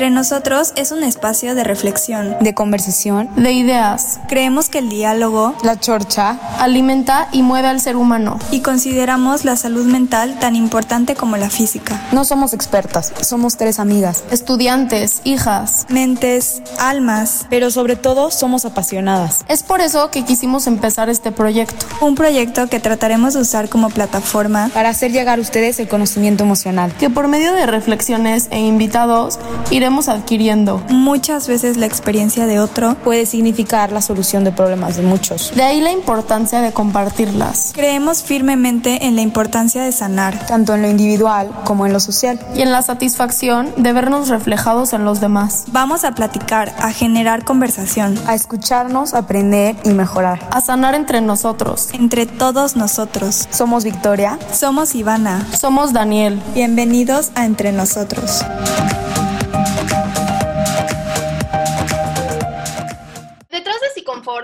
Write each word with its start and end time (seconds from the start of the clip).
Entre 0.00 0.14
nosotros 0.14 0.72
es 0.76 0.92
un 0.92 1.04
espacio 1.04 1.54
de 1.54 1.62
reflexión, 1.62 2.34
de 2.40 2.54
conversación, 2.54 3.28
de 3.36 3.52
ideas. 3.52 4.18
Creemos 4.28 4.70
que 4.70 4.78
el 4.78 4.88
diálogo, 4.88 5.54
la 5.62 5.78
chorcha, 5.78 6.38
alimenta 6.58 7.28
y 7.32 7.42
mueve 7.42 7.68
al 7.68 7.82
ser 7.82 7.96
humano. 7.96 8.38
Y 8.50 8.60
consideramos 8.60 9.44
la 9.44 9.56
salud 9.56 9.84
mental 9.84 10.38
tan 10.38 10.56
importante 10.56 11.16
como 11.16 11.36
la 11.36 11.50
física. 11.50 12.00
No 12.12 12.24
somos 12.24 12.54
expertas, 12.54 13.12
somos 13.20 13.58
tres 13.58 13.78
amigas, 13.78 14.24
estudiantes, 14.30 15.20
hijas, 15.24 15.84
mentes, 15.90 16.62
almas, 16.78 17.44
pero 17.50 17.70
sobre 17.70 17.94
todo 17.94 18.30
somos 18.30 18.64
apasionadas. 18.64 19.44
Es 19.48 19.62
por 19.62 19.82
eso 19.82 20.10
que 20.10 20.24
quisimos 20.24 20.66
empezar 20.66 21.10
este 21.10 21.30
proyecto. 21.30 21.84
Un 22.00 22.14
proyecto 22.14 22.68
que 22.68 22.80
trataremos 22.80 23.34
de 23.34 23.40
usar 23.42 23.68
como 23.68 23.90
plataforma 23.90 24.70
para 24.72 24.88
hacer 24.88 25.12
llegar 25.12 25.38
a 25.38 25.42
ustedes 25.42 25.78
el 25.78 25.88
conocimiento 25.88 26.42
emocional. 26.42 26.90
Que 26.98 27.10
por 27.10 27.28
medio 27.28 27.52
de 27.52 27.66
reflexiones 27.66 28.48
e 28.50 28.60
invitados 28.60 29.38
iremos 29.70 29.89
adquiriendo. 29.90 30.80
Muchas 30.88 31.48
veces 31.48 31.76
la 31.76 31.86
experiencia 31.86 32.46
de 32.46 32.60
otro 32.60 32.94
puede 33.02 33.26
significar 33.26 33.92
la 33.92 34.00
solución 34.00 34.44
de 34.44 34.52
problemas 34.52 34.96
de 34.96 35.02
muchos. 35.02 35.52
De 35.54 35.62
ahí 35.62 35.80
la 35.80 35.90
importancia 35.90 36.60
de 36.60 36.72
compartirlas. 36.72 37.72
Creemos 37.74 38.22
firmemente 38.22 39.06
en 39.06 39.16
la 39.16 39.22
importancia 39.22 39.82
de 39.82 39.92
sanar, 39.92 40.46
tanto 40.46 40.74
en 40.74 40.82
lo 40.82 40.88
individual 40.88 41.50
como 41.64 41.86
en 41.86 41.92
lo 41.92 42.00
social. 42.00 42.40
Y 42.54 42.62
en 42.62 42.70
la 42.70 42.82
satisfacción 42.82 43.72
de 43.76 43.92
vernos 43.92 44.28
reflejados 44.28 44.92
en 44.92 45.04
los 45.04 45.20
demás. 45.20 45.64
Vamos 45.72 46.04
a 46.04 46.12
platicar, 46.12 46.72
a 46.78 46.92
generar 46.92 47.44
conversación, 47.44 48.18
a 48.26 48.34
escucharnos, 48.34 49.14
aprender 49.14 49.76
y 49.84 49.90
mejorar. 49.90 50.48
A 50.52 50.60
sanar 50.60 50.94
entre 50.94 51.20
nosotros. 51.20 51.88
Entre 51.92 52.26
todos 52.26 52.76
nosotros. 52.76 53.48
Somos 53.50 53.84
Victoria. 53.84 54.38
Somos 54.52 54.94
Ivana. 54.94 55.46
Somos 55.58 55.92
Daniel. 55.92 56.40
Bienvenidos 56.54 57.32
a 57.34 57.44
Entre 57.44 57.72
Nosotros. 57.72 58.44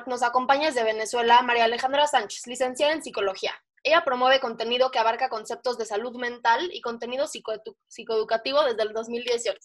Nos 0.06 0.22
acompaña 0.22 0.66
desde 0.66 0.84
Venezuela 0.84 1.42
María 1.42 1.64
Alejandra 1.64 2.06
Sánchez, 2.06 2.46
licenciada 2.46 2.92
en 2.92 3.02
psicología. 3.02 3.54
Ella 3.82 4.04
promueve 4.04 4.40
contenido 4.40 4.90
que 4.90 4.98
abarca 4.98 5.28
conceptos 5.28 5.78
de 5.78 5.86
salud 5.86 6.16
mental 6.16 6.68
y 6.72 6.80
contenido 6.80 7.26
psicoeducativo 7.26 8.62
desde 8.64 8.82
el 8.82 8.92
2018. 8.92 9.58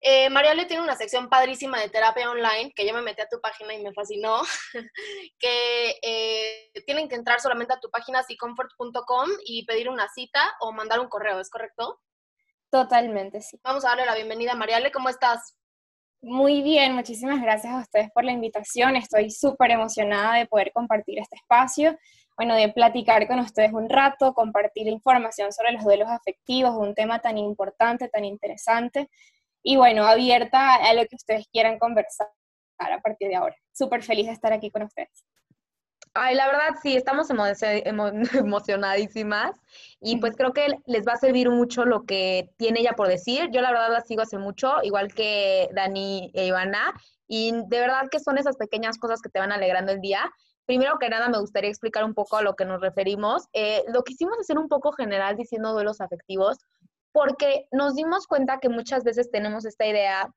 Eh, 0.00 0.30
Mariale 0.30 0.66
tiene 0.66 0.82
una 0.82 0.96
sección 0.96 1.28
padrísima 1.28 1.80
de 1.80 1.88
terapia 1.88 2.30
online, 2.30 2.72
que 2.74 2.86
yo 2.86 2.94
me 2.94 3.02
metí 3.02 3.20
a 3.20 3.28
tu 3.28 3.40
página 3.40 3.74
y 3.74 3.82
me 3.82 3.92
fascinó, 3.92 4.42
que 5.38 5.98
eh, 6.02 6.70
tienen 6.86 7.08
que 7.08 7.16
entrar 7.16 7.40
solamente 7.40 7.74
a 7.74 7.80
tu 7.80 7.90
página 7.90 8.22
sicomfort.com 8.22 9.28
y 9.44 9.66
pedir 9.66 9.88
una 9.88 10.08
cita 10.08 10.40
o 10.60 10.72
mandar 10.72 11.00
un 11.00 11.08
correo, 11.08 11.40
¿es 11.40 11.50
correcto? 11.50 12.00
Totalmente, 12.70 13.40
sí. 13.40 13.58
Vamos 13.64 13.84
a 13.84 13.88
darle 13.88 14.06
la 14.06 14.14
bienvenida 14.14 14.52
a 14.52 14.56
Mariale, 14.56 14.92
¿cómo 14.92 15.08
estás? 15.08 15.57
Muy 16.20 16.62
bien, 16.62 16.94
muchísimas 16.94 17.40
gracias 17.40 17.72
a 17.72 17.80
ustedes 17.80 18.10
por 18.10 18.24
la 18.24 18.32
invitación. 18.32 18.96
Estoy 18.96 19.30
súper 19.30 19.70
emocionada 19.70 20.34
de 20.34 20.46
poder 20.46 20.72
compartir 20.72 21.20
este 21.20 21.36
espacio, 21.36 21.96
bueno, 22.36 22.56
de 22.56 22.70
platicar 22.70 23.28
con 23.28 23.38
ustedes 23.38 23.72
un 23.72 23.88
rato, 23.88 24.34
compartir 24.34 24.88
información 24.88 25.52
sobre 25.52 25.72
los 25.72 25.84
duelos 25.84 26.08
afectivos, 26.08 26.74
un 26.76 26.94
tema 26.94 27.20
tan 27.20 27.38
importante, 27.38 28.08
tan 28.08 28.24
interesante, 28.24 29.08
y 29.62 29.76
bueno, 29.76 30.06
abierta 30.06 30.74
a 30.74 30.92
lo 30.94 31.06
que 31.06 31.16
ustedes 31.16 31.46
quieran 31.52 31.78
conversar 31.78 32.28
a 32.78 33.00
partir 33.00 33.28
de 33.28 33.36
ahora. 33.36 33.56
Súper 33.72 34.02
feliz 34.02 34.26
de 34.26 34.32
estar 34.32 34.52
aquí 34.52 34.70
con 34.70 34.82
ustedes. 34.82 35.24
Ay, 36.20 36.34
la 36.34 36.46
verdad 36.46 36.74
sí, 36.82 36.96
estamos 36.96 37.28
emocionadísimas 38.34 39.52
y 40.00 40.16
pues 40.16 40.34
creo 40.36 40.52
que 40.52 40.66
les 40.86 41.06
va 41.06 41.12
a 41.12 41.16
servir 41.16 41.48
mucho 41.48 41.84
lo 41.84 42.04
que 42.04 42.50
tiene 42.56 42.80
ella 42.80 42.94
por 42.94 43.06
decir. 43.06 43.50
Yo 43.52 43.60
la 43.60 43.70
verdad 43.70 43.92
la 43.92 44.00
sigo 44.00 44.22
hace 44.22 44.36
mucho, 44.36 44.82
igual 44.82 45.14
que 45.14 45.68
Dani 45.72 46.32
e 46.34 46.46
Ivana, 46.46 46.92
y 47.28 47.52
de 47.52 47.80
verdad 47.80 48.08
que 48.10 48.18
son 48.18 48.36
esas 48.36 48.56
pequeñas 48.56 48.98
cosas 48.98 49.20
que 49.22 49.28
te 49.28 49.38
van 49.38 49.52
alegrando 49.52 49.92
el 49.92 50.00
día. 50.00 50.28
Primero 50.66 50.98
que 50.98 51.08
nada 51.08 51.28
me 51.28 51.38
gustaría 51.38 51.70
explicar 51.70 52.04
un 52.04 52.14
poco 52.14 52.36
a 52.36 52.42
lo 52.42 52.54
que 52.54 52.64
nos 52.64 52.80
referimos. 52.80 53.44
Eh, 53.52 53.84
lo 53.88 54.02
quisimos 54.02 54.38
hacer 54.40 54.58
un 54.58 54.68
poco 54.68 54.92
general 54.92 55.36
diciendo 55.36 55.72
duelos 55.72 56.00
afectivos, 56.00 56.58
porque 57.12 57.66
nos 57.70 57.94
dimos 57.94 58.26
cuenta 58.26 58.58
que 58.58 58.68
muchas 58.68 59.04
veces 59.04 59.30
tenemos 59.30 59.64
esta 59.64 59.86
idea 59.86 60.28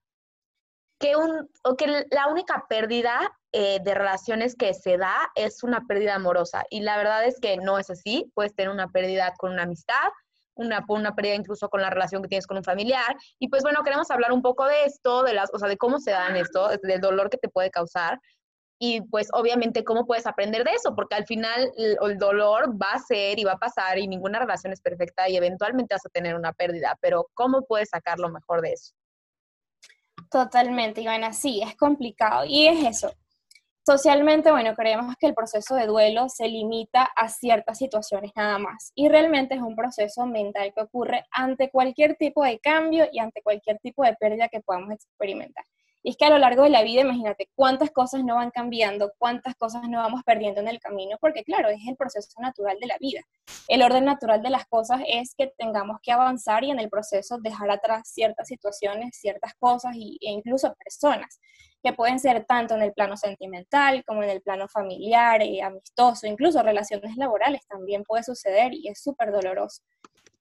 que, 0.99 1.15
un, 1.15 1.49
o 1.63 1.75
que 1.75 2.05
la 2.11 2.27
única 2.27 2.65
pérdida 2.69 3.31
eh, 3.53 3.79
de 3.83 3.93
relaciones 3.93 4.55
que 4.55 4.73
se 4.73 4.97
da 4.97 5.29
es 5.35 5.61
una 5.63 5.85
pérdida 5.85 6.15
amorosa. 6.15 6.63
Y 6.69 6.81
la 6.81 6.95
verdad 6.95 7.25
es 7.25 7.37
que 7.39 7.57
no 7.57 7.79
es 7.79 7.89
así. 7.89 8.31
Puedes 8.33 8.55
tener 8.55 8.71
una 8.71 8.87
pérdida 8.87 9.33
con 9.37 9.51
una 9.51 9.63
amistad, 9.63 10.09
una, 10.55 10.85
una 10.87 11.13
pérdida 11.15 11.35
incluso 11.35 11.67
con 11.67 11.81
la 11.81 11.89
relación 11.89 12.21
que 12.21 12.29
tienes 12.29 12.47
con 12.47 12.57
un 12.57 12.63
familiar. 12.63 13.17
Y 13.39 13.49
pues 13.49 13.63
bueno, 13.63 13.83
queremos 13.83 14.09
hablar 14.09 14.31
un 14.31 14.41
poco 14.41 14.65
de 14.65 14.85
esto, 14.85 15.23
de 15.23 15.33
las, 15.33 15.49
o 15.53 15.59
sea, 15.59 15.67
de 15.67 15.75
cómo 15.75 15.99
se 15.99 16.11
dan 16.11 16.37
esto, 16.37 16.69
del 16.81 17.01
dolor 17.01 17.29
que 17.29 17.37
te 17.37 17.49
puede 17.49 17.69
causar. 17.71 18.21
Y 18.79 19.01
pues 19.01 19.27
obviamente 19.33 19.83
cómo 19.83 20.05
puedes 20.05 20.25
aprender 20.25 20.63
de 20.63 20.71
eso, 20.71 20.95
porque 20.95 21.15
al 21.15 21.25
final 21.25 21.71
el, 21.77 22.17
dolor 22.17 22.81
va 22.81 22.93
a 22.93 22.99
ser 22.99 23.37
y 23.37 23.43
va 23.43 23.51
a 23.51 23.59
pasar 23.59 23.99
y 23.99 24.07
ninguna 24.07 24.39
relación 24.39 24.71
es 24.71 24.81
perfecta 24.81 25.27
y 25.29 25.35
eventualmente 25.35 25.93
vas 25.93 26.05
a 26.05 26.09
tener 26.09 26.35
una 26.35 26.53
pérdida, 26.53 26.97
pero 26.99 27.27
¿cómo 27.33 27.63
puedes 27.63 27.89
sacar 27.89 28.17
lo 28.17 28.29
mejor 28.29 28.61
de 28.61 28.71
eso? 28.71 28.93
Totalmente, 30.31 31.01
Ivana, 31.01 31.33
sí, 31.33 31.61
es 31.61 31.75
complicado. 31.75 32.45
Y 32.45 32.67
es 32.67 32.85
eso. 32.85 33.13
Socialmente, 33.83 34.51
bueno, 34.51 34.75
creemos 34.75 35.15
que 35.19 35.25
el 35.25 35.33
proceso 35.33 35.73
de 35.73 35.87
duelo 35.87 36.29
se 36.29 36.47
limita 36.47 37.09
a 37.15 37.29
ciertas 37.29 37.79
situaciones 37.79 38.31
nada 38.35 38.59
más. 38.59 38.91
Y 38.93 39.09
realmente 39.09 39.55
es 39.55 39.61
un 39.61 39.75
proceso 39.75 40.27
mental 40.27 40.71
que 40.75 40.83
ocurre 40.83 41.25
ante 41.31 41.71
cualquier 41.71 42.15
tipo 42.15 42.43
de 42.43 42.59
cambio 42.59 43.07
y 43.11 43.17
ante 43.19 43.41
cualquier 43.41 43.79
tipo 43.79 44.03
de 44.03 44.15
pérdida 44.15 44.49
que 44.49 44.61
podamos 44.61 44.91
experimentar. 44.91 45.65
Y 46.03 46.11
es 46.11 46.17
que 46.17 46.25
a 46.25 46.29
lo 46.29 46.37
largo 46.37 46.63
de 46.63 46.69
la 46.69 46.83
vida, 46.83 47.01
imagínate 47.01 47.49
cuántas 47.53 47.91
cosas 47.91 48.23
no 48.23 48.35
van 48.35 48.49
cambiando, 48.49 49.11
cuántas 49.17 49.55
cosas 49.55 49.83
no 49.87 49.99
vamos 49.99 50.21
perdiendo 50.23 50.59
en 50.59 50.67
el 50.67 50.79
camino, 50.79 51.17
porque 51.21 51.43
claro, 51.43 51.69
es 51.69 51.81
el 51.87 51.95
proceso 51.95 52.29
natural 52.41 52.77
de 52.79 52.87
la 52.87 52.97
vida. 52.99 53.21
El 53.67 53.83
orden 53.83 54.05
natural 54.05 54.41
de 54.41 54.49
las 54.49 54.65
cosas 54.65 55.01
es 55.07 55.35
que 55.37 55.53
tengamos 55.57 55.97
que 56.01 56.11
avanzar 56.11 56.63
y 56.63 56.71
en 56.71 56.79
el 56.79 56.89
proceso 56.89 57.37
dejar 57.37 57.69
atrás 57.69 58.09
ciertas 58.11 58.47
situaciones, 58.47 59.17
ciertas 59.19 59.53
cosas 59.59 59.95
e 59.95 60.17
incluso 60.21 60.73
personas 60.75 61.39
que 61.83 61.93
pueden 61.93 62.19
ser 62.19 62.45
tanto 62.45 62.75
en 62.75 62.83
el 62.83 62.93
plano 62.93 63.17
sentimental 63.17 64.03
como 64.05 64.23
en 64.23 64.29
el 64.29 64.41
plano 64.41 64.67
familiar, 64.67 65.41
y 65.41 65.59
eh, 65.59 65.63
amistoso, 65.63 66.27
incluso 66.27 66.61
relaciones 66.61 67.17
laborales 67.17 67.65
también 67.67 68.03
puede 68.03 68.23
suceder 68.23 68.73
y 68.73 68.87
es 68.87 69.01
súper 69.01 69.31
doloroso. 69.31 69.81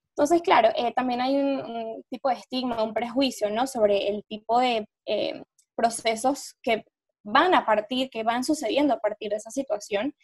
Entonces, 0.09 0.41
claro, 0.41 0.69
eh, 0.75 0.93
también 0.93 1.21
hay 1.21 1.35
un, 1.37 2.03
tipo 2.09 2.29
de 2.29 2.35
estigma, 2.35 2.83
un 2.83 2.93
prejuicio, 2.93 3.49
¿no? 3.49 3.65
Sobre 3.65 4.09
el 4.09 4.23
tipo 4.25 4.59
de 4.59 4.85
eh, 5.05 5.41
procesos 5.75 6.55
que 6.61 6.85
van 7.23 7.53
a 7.53 7.65
partir, 7.65 8.09
que 8.09 8.23
van 8.23 8.43
sucediendo 8.43 8.93
a 8.93 8.99
partir 8.99 9.29
de 9.29 9.37
esa 9.37 9.51
situación. 9.51 10.15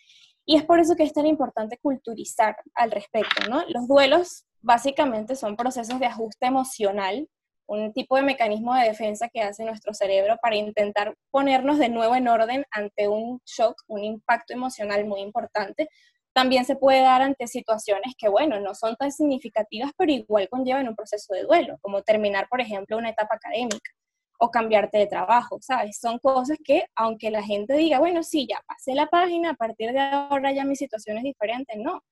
Y 0.46 0.56
es 0.56 0.64
por 0.64 0.80
eso 0.80 0.96
que 0.96 1.04
es 1.04 1.14
tan 1.14 1.28
importante 1.28 1.78
culturizar 1.78 2.56
al 2.74 2.92
respecto, 2.92 3.50
¿no? 3.50 3.64
Los 3.68 3.88
duelos 3.88 4.46
básicamente 4.62 5.36
son 5.36 5.56
procesos 5.56 6.00
de 6.00 6.06
ajuste 6.06 6.48
emocional, 6.48 7.28
un 7.68 7.92
tipo 7.92 8.16
de 8.16 8.22
mecanismo 8.22 8.74
de 8.74 8.86
defensa 8.86 9.28
que 9.28 9.42
hace 9.42 9.66
nuestro 9.66 9.94
cerebro 9.94 10.38
para 10.42 10.56
intentar 10.56 11.16
ponernos 11.32 11.78
de 11.78 11.90
nuevo 11.90 12.16
en 12.16 12.30
orden 12.30 12.66
ante 12.72 13.10
un 13.10 13.42
shock, 13.46 13.76
un 13.88 14.06
impacto 14.06 14.54
emocional 14.54 15.06
muy 15.06 15.20
importante. 15.20 15.90
También 16.34 16.64
se 16.64 16.78
puede 16.78 17.02
dar 17.02 17.22
ante 17.22 17.48
situaciones 17.48 18.14
que, 18.18 18.30
bueno, 18.30 18.60
no 18.62 18.74
son 18.74 18.96
tan 18.96 19.12
significativas, 19.12 19.92
pero 19.98 20.14
igual 20.14 20.48
conllevan 20.50 20.88
un 20.88 20.96
proceso 20.96 21.34
de 21.34 21.44
duelo, 21.44 21.78
como 21.82 22.04
terminar, 22.04 22.48
por 22.48 22.62
ejemplo, 22.62 22.98
una 22.98 23.10
etapa 23.10 23.36
académica 23.36 23.92
o 24.38 24.52
cambiarte 24.52 24.98
de 25.00 25.08
trabajo, 25.08 25.58
¿sabes? 25.62 26.00
Son 26.00 26.20
cosas 26.20 26.58
que, 26.64 26.86
aunque 26.96 27.32
la 27.32 27.44
gente 27.44 27.74
diga, 27.76 28.00
bueno, 28.00 28.24
sí, 28.24 28.48
ya 28.48 28.62
pasé 28.68 28.94
la 28.94 29.08
página, 29.08 29.52
a 29.52 29.54
partir 29.56 29.92
de 29.92 30.00
ahora 30.00 30.52
ya 30.52 30.64
mi 30.64 30.76
situación 30.76 31.18
es 31.18 31.24
diferente, 31.24 31.78
no. 31.78 32.04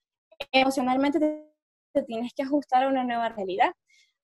Emocionalmente 0.52 1.20
te, 1.20 2.04
tienes 2.04 2.34
que 2.34 2.44
ajustar 2.44 2.84
a 2.84 2.88
una 2.88 3.04
nueva 3.04 3.30
realidad. 3.30 3.72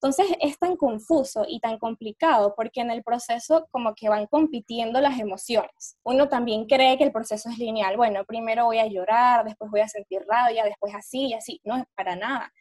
Entonces 0.03 0.35
es 0.41 0.57
tan 0.57 0.77
confuso 0.77 1.45
y 1.47 1.59
tan 1.59 1.77
complicado 1.77 2.55
porque 2.57 2.81
en 2.81 2.89
el 2.89 3.03
proceso 3.03 3.67
como 3.69 3.93
que 3.93 4.09
van 4.09 4.25
compitiendo 4.25 4.99
las 4.99 5.19
emociones. 5.19 5.95
Uno 6.03 6.27
también 6.27 6.65
cree 6.65 6.97
que 6.97 7.03
el 7.03 7.11
proceso 7.11 7.49
es 7.49 7.59
lineal. 7.59 7.97
Bueno, 7.97 8.25
primero 8.25 8.65
voy 8.65 8.79
a 8.79 8.87
llorar, 8.87 9.45
después 9.45 9.69
voy 9.69 9.81
a 9.81 9.87
sentir 9.87 10.23
rabia, 10.27 10.63
después 10.63 10.95
así 10.95 11.27
y 11.27 11.33
así. 11.35 11.61
No 11.63 11.77
es 11.77 11.83
para 11.95 12.15
nada. 12.15 12.51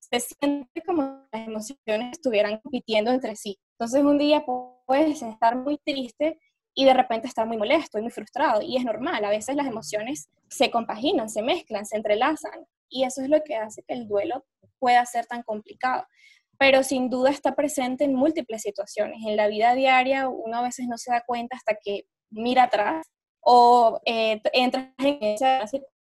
Se 0.00 0.18
siente 0.18 0.82
como 0.84 1.24
las 1.32 1.46
emociones 1.46 2.12
estuvieran 2.12 2.58
compitiendo 2.60 3.12
entre 3.12 3.36
sí. 3.36 3.60
Entonces 3.78 4.04
un 4.04 4.18
día 4.18 4.44
puedes 4.92 5.22
estar 5.22 5.56
muy 5.56 5.78
triste 5.78 6.38
y 6.74 6.84
de 6.84 6.92
repente 6.92 7.26
estar 7.26 7.46
muy 7.46 7.56
molesto 7.56 7.98
y 7.98 8.02
muy 8.02 8.10
frustrado. 8.10 8.60
Y 8.60 8.76
es 8.76 8.84
normal, 8.84 9.24
a 9.24 9.30
veces 9.30 9.56
las 9.56 9.66
emociones 9.66 10.28
se 10.50 10.70
compaginan, 10.70 11.30
se 11.30 11.40
mezclan, 11.40 11.86
se 11.86 11.96
entrelazan. 11.96 12.66
Y 12.90 13.04
eso 13.04 13.22
es 13.22 13.30
lo 13.30 13.42
que 13.42 13.56
hace 13.56 13.82
que 13.84 13.94
el 13.94 14.06
duelo 14.06 14.44
pueda 14.78 15.06
ser 15.06 15.24
tan 15.24 15.44
complicado. 15.44 16.04
Pero 16.58 16.82
sin 16.82 17.08
duda 17.08 17.30
está 17.30 17.54
presente 17.54 18.04
en 18.04 18.14
múltiples 18.14 18.60
situaciones. 18.60 19.16
En 19.26 19.34
la 19.34 19.46
vida 19.46 19.74
diaria 19.74 20.28
uno 20.28 20.58
a 20.58 20.62
veces 20.62 20.86
no 20.86 20.98
se 20.98 21.10
da 21.10 21.22
cuenta 21.26 21.56
hasta 21.56 21.78
que 21.82 22.02
mira 22.28 22.64
atrás 22.64 23.06
o 23.40 23.98
eh, 24.04 24.42
entras 24.52 24.88
en 24.98 25.16
esa 25.22 25.66
situación 25.66 25.94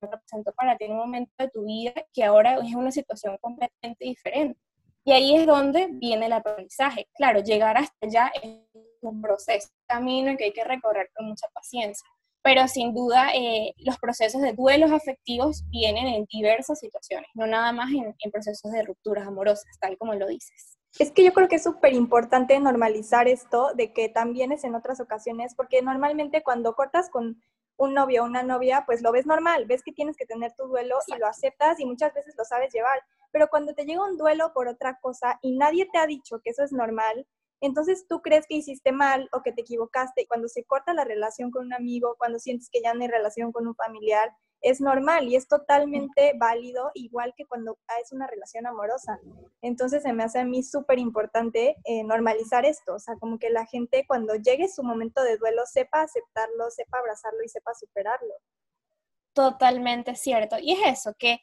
que 0.00 0.06
representó 0.06 0.52
para 0.54 0.78
ti 0.78 0.86
en 0.86 0.92
un 0.92 0.98
momento 0.98 1.30
de 1.36 1.50
tu 1.50 1.66
vida 1.66 1.92
que 2.14 2.24
ahora 2.24 2.54
es 2.54 2.74
una 2.74 2.90
situación 2.90 3.36
completamente 3.38 4.02
diferente 4.02 4.58
Y 5.04 5.12
ahí 5.12 5.36
es 5.36 5.46
donde 5.46 5.88
viene 5.92 6.26
el 6.26 6.32
aprendizaje. 6.32 7.08
Claro, 7.14 7.40
llegar 7.40 7.76
hasta 7.78 7.94
allá 8.02 8.32
es 8.42 8.60
un 9.00 9.22
proceso, 9.22 9.68
un 9.68 9.86
camino 9.86 10.36
que 10.36 10.44
hay 10.44 10.52
que 10.52 10.64
recorrer 10.64 11.10
con 11.14 11.26
mucha 11.26 11.46
paciencia. 11.54 12.06
Pero 12.42 12.66
sin 12.68 12.94
duda, 12.94 13.32
eh, 13.34 13.74
los 13.78 13.98
procesos 13.98 14.40
de 14.40 14.54
duelos 14.54 14.92
afectivos 14.92 15.62
vienen 15.68 16.06
en 16.06 16.26
diversas 16.30 16.78
situaciones, 16.78 17.28
no 17.34 17.46
nada 17.46 17.72
más 17.72 17.90
en, 17.90 18.14
en 18.18 18.30
procesos 18.30 18.72
de 18.72 18.82
rupturas 18.82 19.26
amorosas, 19.26 19.78
tal 19.78 19.98
como 19.98 20.14
lo 20.14 20.26
dices. 20.26 20.78
Es 20.98 21.12
que 21.12 21.22
yo 21.22 21.32
creo 21.32 21.48
que 21.48 21.56
es 21.56 21.62
súper 21.62 21.92
importante 21.92 22.58
normalizar 22.58 23.28
esto 23.28 23.72
de 23.74 23.92
que 23.92 24.08
también 24.08 24.52
es 24.52 24.64
en 24.64 24.74
otras 24.74 25.00
ocasiones, 25.00 25.54
porque 25.54 25.82
normalmente 25.82 26.42
cuando 26.42 26.74
cortas 26.74 27.10
con 27.10 27.40
un 27.80 27.94
novio 27.94 28.22
o 28.22 28.26
una 28.26 28.42
novia, 28.42 28.84
pues 28.84 29.00
lo 29.00 29.10
ves 29.10 29.24
normal, 29.24 29.64
ves 29.64 29.82
que 29.82 29.92
tienes 29.92 30.14
que 30.14 30.26
tener 30.26 30.52
tu 30.52 30.66
duelo 30.66 30.98
y 31.06 31.16
lo 31.18 31.26
aceptas 31.26 31.80
y 31.80 31.86
muchas 31.86 32.12
veces 32.12 32.34
lo 32.36 32.44
sabes 32.44 32.72
llevar. 32.74 33.00
Pero 33.32 33.48
cuando 33.48 33.72
te 33.74 33.86
llega 33.86 34.04
un 34.04 34.18
duelo 34.18 34.52
por 34.52 34.68
otra 34.68 34.98
cosa 35.00 35.38
y 35.40 35.56
nadie 35.56 35.88
te 35.90 35.96
ha 35.98 36.06
dicho 36.06 36.40
que 36.44 36.50
eso 36.50 36.62
es 36.62 36.72
normal, 36.72 37.26
entonces 37.62 38.06
tú 38.06 38.20
crees 38.20 38.46
que 38.46 38.56
hiciste 38.56 38.92
mal 38.92 39.30
o 39.32 39.42
que 39.42 39.52
te 39.52 39.62
equivocaste. 39.62 40.22
Y 40.22 40.26
cuando 40.26 40.48
se 40.48 40.64
corta 40.64 40.92
la 40.92 41.04
relación 41.04 41.50
con 41.50 41.66
un 41.66 41.72
amigo, 41.72 42.16
cuando 42.18 42.38
sientes 42.38 42.68
que 42.70 42.82
ya 42.82 42.92
no 42.92 43.00
hay 43.00 43.08
relación 43.08 43.50
con 43.50 43.66
un 43.66 43.74
familiar, 43.74 44.30
es 44.62 44.80
normal 44.80 45.28
y 45.28 45.36
es 45.36 45.48
totalmente 45.48 46.32
válido, 46.36 46.90
igual 46.94 47.32
que 47.36 47.46
cuando 47.46 47.78
es 48.02 48.12
una 48.12 48.26
relación 48.26 48.66
amorosa. 48.66 49.18
Entonces 49.62 50.02
se 50.02 50.12
me 50.12 50.22
hace 50.22 50.40
a 50.40 50.44
mí 50.44 50.62
súper 50.62 50.98
importante 50.98 51.76
eh, 51.84 52.04
normalizar 52.04 52.64
esto, 52.64 52.94
o 52.94 52.98
sea, 52.98 53.16
como 53.16 53.38
que 53.38 53.50
la 53.50 53.66
gente 53.66 54.04
cuando 54.06 54.34
llegue 54.34 54.68
su 54.68 54.82
momento 54.82 55.22
de 55.22 55.36
duelo 55.38 55.62
sepa 55.66 56.02
aceptarlo, 56.02 56.70
sepa 56.70 56.98
abrazarlo 56.98 57.42
y 57.44 57.48
sepa 57.48 57.72
superarlo. 57.74 58.34
Totalmente 59.32 60.14
cierto. 60.16 60.56
Y 60.60 60.72
es 60.72 60.98
eso, 60.98 61.14
que 61.18 61.40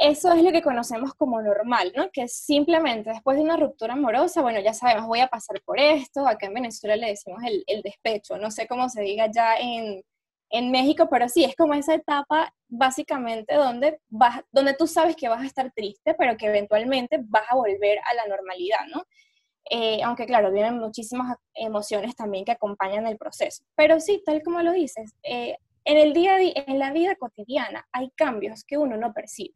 eso 0.00 0.32
es 0.32 0.42
lo 0.42 0.52
que 0.52 0.62
conocemos 0.62 1.14
como 1.14 1.42
normal, 1.42 1.92
¿no? 1.96 2.10
Que 2.10 2.28
simplemente 2.28 3.10
después 3.10 3.36
de 3.36 3.42
una 3.42 3.56
ruptura 3.56 3.94
amorosa, 3.94 4.42
bueno, 4.42 4.60
ya 4.60 4.72
sabemos, 4.72 5.06
voy 5.06 5.20
a 5.20 5.28
pasar 5.28 5.60
por 5.64 5.78
esto, 5.78 6.26
acá 6.26 6.46
en 6.46 6.54
Venezuela 6.54 6.96
le 6.96 7.08
decimos 7.08 7.42
el, 7.44 7.64
el 7.66 7.82
despecho, 7.82 8.38
no 8.38 8.50
sé 8.50 8.66
cómo 8.68 8.88
se 8.88 9.02
diga 9.02 9.28
ya 9.30 9.56
en, 9.56 10.02
en 10.50 10.70
México, 10.70 11.08
pero 11.10 11.28
sí, 11.28 11.44
es 11.44 11.54
como 11.56 11.74
esa 11.74 11.94
etapa 11.94 12.52
básicamente 12.68 13.54
donde, 13.54 14.00
vas, 14.08 14.40
donde 14.52 14.74
tú 14.74 14.86
sabes 14.86 15.16
que 15.16 15.28
vas 15.28 15.42
a 15.42 15.46
estar 15.46 15.70
triste, 15.72 16.14
pero 16.14 16.36
que 16.36 16.46
eventualmente 16.46 17.18
vas 17.24 17.44
a 17.50 17.56
volver 17.56 17.98
a 17.98 18.14
la 18.14 18.26
normalidad, 18.26 18.86
¿no? 18.94 19.04
Eh, 19.70 20.02
aunque 20.02 20.26
claro, 20.26 20.50
vienen 20.50 20.78
muchísimas 20.78 21.36
emociones 21.54 22.16
también 22.16 22.44
que 22.44 22.52
acompañan 22.52 23.06
el 23.06 23.18
proceso. 23.18 23.64
Pero 23.76 24.00
sí, 24.00 24.22
tal 24.24 24.42
como 24.42 24.62
lo 24.62 24.72
dices, 24.72 25.12
eh, 25.22 25.56
en 25.84 25.98
el 25.98 26.12
día 26.14 26.34
a 26.34 26.38
día, 26.38 26.52
en 26.66 26.78
la 26.78 26.92
vida 26.92 27.16
cotidiana 27.16 27.86
hay 27.92 28.10
cambios 28.16 28.64
que 28.64 28.78
uno 28.78 28.96
no 28.96 29.12
percibe 29.12 29.54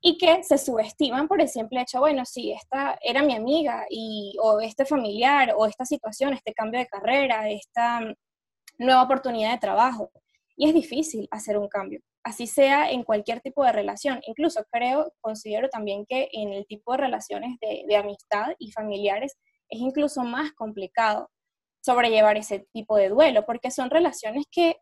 y 0.00 0.18
que 0.18 0.42
se 0.42 0.58
subestiman 0.58 1.28
por 1.28 1.40
el 1.40 1.48
simple 1.48 1.80
hecho, 1.80 2.00
bueno, 2.00 2.26
sí, 2.26 2.52
esta 2.52 2.98
era 3.00 3.22
mi 3.22 3.34
amiga 3.34 3.86
y, 3.88 4.36
o 4.42 4.60
este 4.60 4.84
familiar 4.84 5.54
o 5.56 5.64
esta 5.64 5.86
situación, 5.86 6.34
este 6.34 6.52
cambio 6.52 6.80
de 6.80 6.86
carrera, 6.86 7.48
esta 7.48 8.00
nueva 8.78 9.02
oportunidad 9.02 9.52
de 9.52 9.58
trabajo. 9.58 10.10
Y 10.56 10.68
es 10.68 10.74
difícil 10.74 11.26
hacer 11.30 11.58
un 11.58 11.68
cambio, 11.68 12.00
así 12.22 12.46
sea 12.46 12.90
en 12.90 13.02
cualquier 13.02 13.40
tipo 13.40 13.64
de 13.64 13.72
relación. 13.72 14.20
Incluso 14.26 14.64
creo, 14.70 15.12
considero 15.20 15.68
también 15.68 16.06
que 16.06 16.28
en 16.32 16.52
el 16.52 16.66
tipo 16.66 16.92
de 16.92 16.98
relaciones 16.98 17.58
de, 17.60 17.96
amistad 17.96 18.54
y 18.58 18.70
familiares 18.70 19.36
es 19.68 19.80
incluso 19.80 20.22
más 20.22 20.52
complicado 20.52 21.30
sobrellevar 21.80 22.36
ese 22.36 22.66
tipo 22.72 22.96
de 22.96 23.08
duelo, 23.08 23.44
porque 23.44 23.70
son 23.70 23.90
relaciones 23.90 24.44
que 24.50 24.76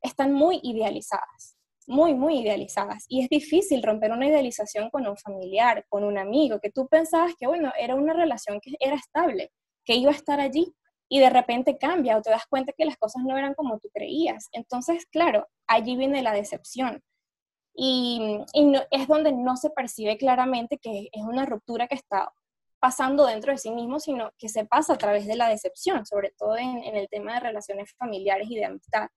están 0.00 0.32
muy 0.32 0.60
idealizadas, 0.62 1.56
muy, 1.86 2.14
muy 2.14 2.38
idealizadas. 2.40 3.04
Y 3.08 3.22
es 3.22 3.28
difícil 3.28 3.82
romper 3.82 4.12
una 4.12 4.26
idealización 4.26 4.88
con 4.88 5.06
un 5.06 5.16
familiar, 5.16 5.84
con 5.88 6.04
un 6.04 6.16
amigo, 6.16 6.58
que 6.60 6.70
tú 6.70 6.86
pensabas 6.88 7.34
que, 7.38 7.46
bueno, 7.46 7.72
era 7.78 7.96
una 7.96 8.14
relación 8.14 8.60
que 8.60 8.72
era 8.80 8.94
estable, 8.94 9.50
que 9.84 9.94
iba 9.96 10.10
a 10.10 10.14
estar 10.14 10.40
allí, 10.40 10.72
y 11.12 11.20
de 11.20 11.28
repente 11.28 11.76
cambia 11.76 12.16
o 12.16 12.22
te 12.22 12.30
das 12.30 12.46
cuenta 12.46 12.72
que 12.72 12.86
las 12.86 12.96
cosas 12.96 13.22
no 13.22 13.36
eran 13.36 13.52
como 13.52 13.78
tú 13.78 13.90
creías. 13.92 14.48
Entonces, 14.52 15.04
claro, 15.04 15.46
allí 15.66 15.94
viene 15.94 16.22
la 16.22 16.32
decepción. 16.32 17.02
Y, 17.74 18.38
es 18.90 19.08
donde 19.08 19.30
no 19.30 19.58
se 19.58 19.68
percibe 19.68 20.16
claramente 20.16 20.78
que 20.78 21.10
es 21.12 21.22
una 21.22 21.44
ruptura 21.44 21.86
que 21.86 21.96
está 21.96 22.32
pasando 22.80 23.26
dentro 23.26 23.52
de 23.52 23.58
sí 23.58 23.70
mismo, 23.72 24.00
sino 24.00 24.30
que 24.38 24.48
se 24.48 24.64
pasa 24.64 24.94
a 24.94 24.98
través 24.98 25.26
de 25.26 25.36
la 25.36 25.50
decepción, 25.50 26.06
sobre 26.06 26.30
todo 26.30 26.56
en, 26.56 26.82
el 26.82 27.10
tema 27.10 27.34
de 27.34 27.40
relaciones 27.40 27.92
familiares 27.98 28.48
y 28.50 28.56
de 28.56 28.64
amistad. 28.64 29.08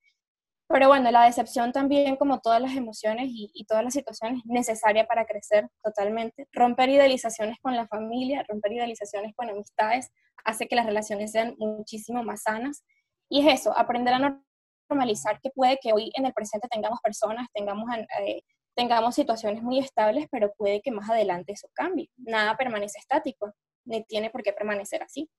Pero 0.68 0.88
bueno, 0.88 1.12
la 1.12 1.26
decepción 1.26 1.72
también, 1.72 2.16
como 2.16 2.40
todas 2.40 2.60
las 2.60 2.76
emociones 2.76 3.28
y, 3.30 3.66
todas 3.68 3.84
las 3.84 3.94
situaciones, 3.94 4.42
necesaria 4.46 5.06
para 5.06 5.26
crecer 5.26 5.70
totalmente. 5.84 6.48
Romper 6.52 6.90
idealizaciones 6.90 7.58
con 7.62 7.76
la 7.76 7.88
familia, 7.88 8.44
romper 8.48 8.74
idealizaciones 8.74 9.34
con 9.36 9.50
amistades, 9.50 10.10
hace 10.44 10.68
que 10.68 10.76
las 10.76 10.88
relaciones 10.88 11.32
sean 11.32 11.56
muchísimo 11.60 12.24
más 12.24 12.44
sanas. 12.44 12.84
Y 13.30 13.48
es 13.48 13.62
eso, 13.62 13.78
aprender 13.78 14.16
a 14.16 14.42
normalizar 14.90 15.40
que 15.42 15.52
puede 15.52 15.78
que 15.82 15.94
hoy 15.94 16.12
en 16.16 16.26
el 16.26 16.34
presente 16.34 16.68
tengamos 16.68 17.00
personas, 17.00 17.48
tengamos, 17.54 17.86
eh, 18.26 18.42
tengamos 18.76 19.14
situaciones 19.14 19.62
muy 19.62 19.80
estables, 19.80 20.26
pero 20.32 20.52
puede 20.58 20.82
que 20.82 20.92
más 20.92 21.10
adelante 21.10 21.54
eso 21.54 21.68
cambie. 21.74 22.10
Nada 22.18 22.58
permanece 22.58 22.98
estático, 22.98 23.54
ni 23.86 24.04
tiene 24.06 24.32
por 24.32 24.42
qué 24.42 24.52
permanecer 24.52 25.04
así. 25.04 25.30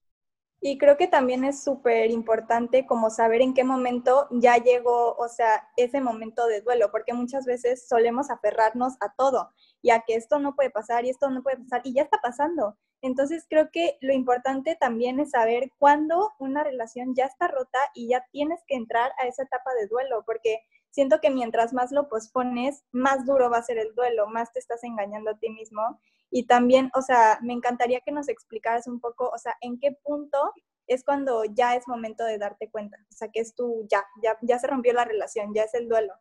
Y 0.61 0.79
creo 0.79 0.97
que 0.97 1.07
también 1.07 1.45
es 1.45 1.63
súper 1.63 2.11
importante 2.11 2.87
como 2.87 3.11
saber 3.11 3.43
en 3.43 3.55
qué 3.55 3.63
momento 3.63 4.27
ya 4.31 4.57
llegó, 4.57 5.15
o 5.15 5.29
sea, 5.29 5.69
ese 5.77 6.01
momento 6.01 6.47
de 6.47 6.63
duelo, 6.63 6.91
porque 6.91 7.13
muchas 7.13 7.45
veces 7.45 7.87
solemos 7.87 8.31
aferrarnos 8.31 8.95
a 9.01 9.13
todo 9.17 9.53
y 9.83 9.91
a 9.91 10.01
que 10.01 10.15
esto 10.15 10.39
no 10.39 10.57
puede 10.57 10.71
pasar 10.71 11.05
y 11.05 11.11
esto 11.11 11.31
no 11.31 11.43
puede 11.43 11.59
pasar 11.59 11.83
y 11.85 11.93
ya 11.93 12.03
está 12.03 12.19
pasando. 12.23 12.77
Entonces 13.03 13.47
creo 13.49 13.71
que 13.71 13.99
lo 14.01 14.13
importante 14.13 14.77
también 14.81 15.21
es 15.21 15.31
saber 15.31 15.71
cuándo 15.79 16.33
una 16.39 16.65
relación 16.65 17.15
ya 17.15 17.27
está 17.27 17.47
rota 17.49 17.79
y 17.95 18.09
ya 18.09 18.25
tienes 18.33 18.61
que 18.67 18.75
entrar 18.75 19.13
a 19.19 19.27
esa 19.27 19.43
etapa 19.43 19.73
de 19.75 19.87
duelo, 19.87 20.25
porque 20.25 20.61
siento 20.97 21.21
que 21.21 21.29
mientras 21.29 21.75
más 21.75 21.93
lo 21.93 22.09
pospones, 22.09 22.83
más 22.91 23.27
duro 23.27 23.51
va 23.51 23.59
a 23.59 23.63
ser 23.63 23.77
el 23.77 23.95
duelo, 23.95 24.29
más 24.29 24.51
te 24.51 24.61
estás 24.61 24.83
engañando 24.83 25.31
a 25.31 25.39
ti 25.39 25.51
mismo. 25.51 26.01
Y 26.31 26.47
también, 26.47 26.91
o 26.95 27.03
sea, 27.03 27.39
me 27.43 27.53
encantaría 27.53 28.01
que 28.01 28.13
nos 28.13 28.31
explicaras 28.31 28.87
un 28.87 28.99
poco, 28.99 29.29
o 29.29 29.37
sea, 29.37 29.55
en 29.61 29.79
qué 29.79 29.93
punto 30.03 30.39
es 30.87 31.05
cuando 31.05 31.45
ya 31.45 31.77
es 31.77 31.87
momento 31.87 32.25
de 32.25 32.39
darte 32.39 32.71
cuenta, 32.71 32.97
o 33.11 33.15
sea, 33.15 33.29
que 33.29 33.41
es 33.41 33.55
tu, 33.55 33.87
ya, 33.91 34.07
ya, 34.23 34.39
ya 34.41 34.59
se 34.59 34.69
rompió 34.69 34.95
la 34.95 35.05
relación, 35.05 35.53
ya 35.53 35.65
es 35.65 35.75
el 35.75 35.87
duelo. 35.87 36.15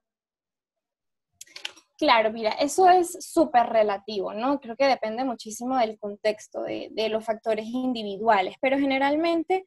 Claro, 1.97 2.33
mira, 2.33 2.51
eso 2.51 2.89
es 2.89 3.15
súper 3.25 3.67
relativo, 3.67 4.33
¿no? 4.33 4.59
Creo 4.59 4.75
que 4.75 4.87
depende 4.87 5.23
muchísimo 5.23 5.77
del 5.77 5.97
contexto, 5.97 6.63
de, 6.63 6.91
los 7.09 7.23
factores 7.23 7.65
individuales, 7.65 8.55
pero 8.59 8.77
generalmente 8.77 9.63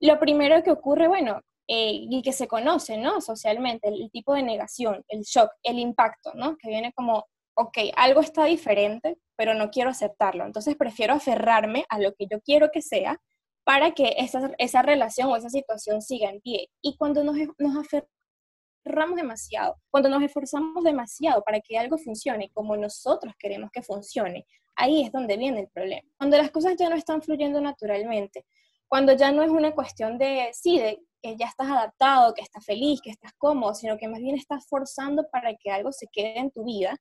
lo 0.00 0.18
primero 0.18 0.62
que 0.62 0.70
ocurre, 0.70 1.08
bueno, 1.08 1.42
eh, 1.68 2.06
y 2.08 2.22
que 2.22 2.32
se 2.32 2.48
conoce, 2.48 2.96
¿no? 2.96 3.20
Socialmente, 3.20 3.88
el, 3.88 4.10
tipo 4.10 4.34
de 4.34 4.42
negación, 4.42 5.04
el 5.08 5.22
shock, 5.22 5.50
el 5.62 5.78
impacto, 5.78 6.32
¿no? 6.34 6.56
Que 6.56 6.68
viene 6.68 6.92
como, 6.92 7.26
ok, 7.54 7.78
algo 7.96 8.20
está 8.20 8.44
diferente, 8.44 9.18
pero 9.36 9.54
no 9.54 9.70
quiero 9.70 9.90
aceptarlo, 9.90 10.44
entonces 10.44 10.76
prefiero 10.76 11.14
aferrarme 11.14 11.84
a 11.88 11.98
lo 11.98 12.14
que 12.14 12.26
yo 12.30 12.40
quiero 12.40 12.70
que 12.72 12.82
sea 12.82 13.20
para 13.64 13.92
que 13.92 14.14
esa, 14.18 14.52
esa 14.58 14.82
relación 14.82 15.28
o 15.28 15.36
esa 15.36 15.50
situación 15.50 16.00
siga 16.00 16.30
en 16.30 16.40
pie. 16.40 16.68
Y 16.80 16.96
cuando 16.96 17.24
nos, 17.24 17.36
nos 17.58 17.76
aferramos 17.76 18.10
ramos 18.86 19.16
demasiado, 19.16 19.76
cuando 19.90 20.08
nos 20.08 20.22
esforzamos 20.22 20.82
demasiado 20.84 21.42
para 21.42 21.60
que 21.60 21.76
algo 21.76 21.98
funcione 21.98 22.50
como 22.54 22.76
nosotros 22.76 23.34
queremos 23.38 23.70
que 23.72 23.82
funcione, 23.82 24.46
ahí 24.76 25.02
es 25.02 25.12
donde 25.12 25.36
viene 25.36 25.60
el 25.60 25.68
problema. 25.68 26.08
Cuando 26.16 26.36
las 26.38 26.50
cosas 26.50 26.76
ya 26.78 26.88
no 26.88 26.96
están 26.96 27.20
fluyendo 27.20 27.60
naturalmente, 27.60 28.46
cuando 28.88 29.12
ya 29.14 29.32
no 29.32 29.42
es 29.42 29.50
una 29.50 29.74
cuestión 29.74 30.16
de, 30.16 30.50
sí, 30.52 30.78
de 30.78 31.00
ya 31.36 31.46
estás 31.46 31.68
adaptado, 31.68 32.34
que 32.34 32.42
estás 32.42 32.64
feliz, 32.64 33.00
que 33.02 33.10
estás 33.10 33.32
cómodo, 33.38 33.74
sino 33.74 33.96
que 33.96 34.06
más 34.06 34.20
bien 34.20 34.36
estás 34.36 34.66
forzando 34.68 35.26
para 35.32 35.54
que 35.56 35.70
algo 35.70 35.90
se 35.90 36.06
quede 36.12 36.38
en 36.38 36.50
tu 36.50 36.64
vida, 36.64 36.96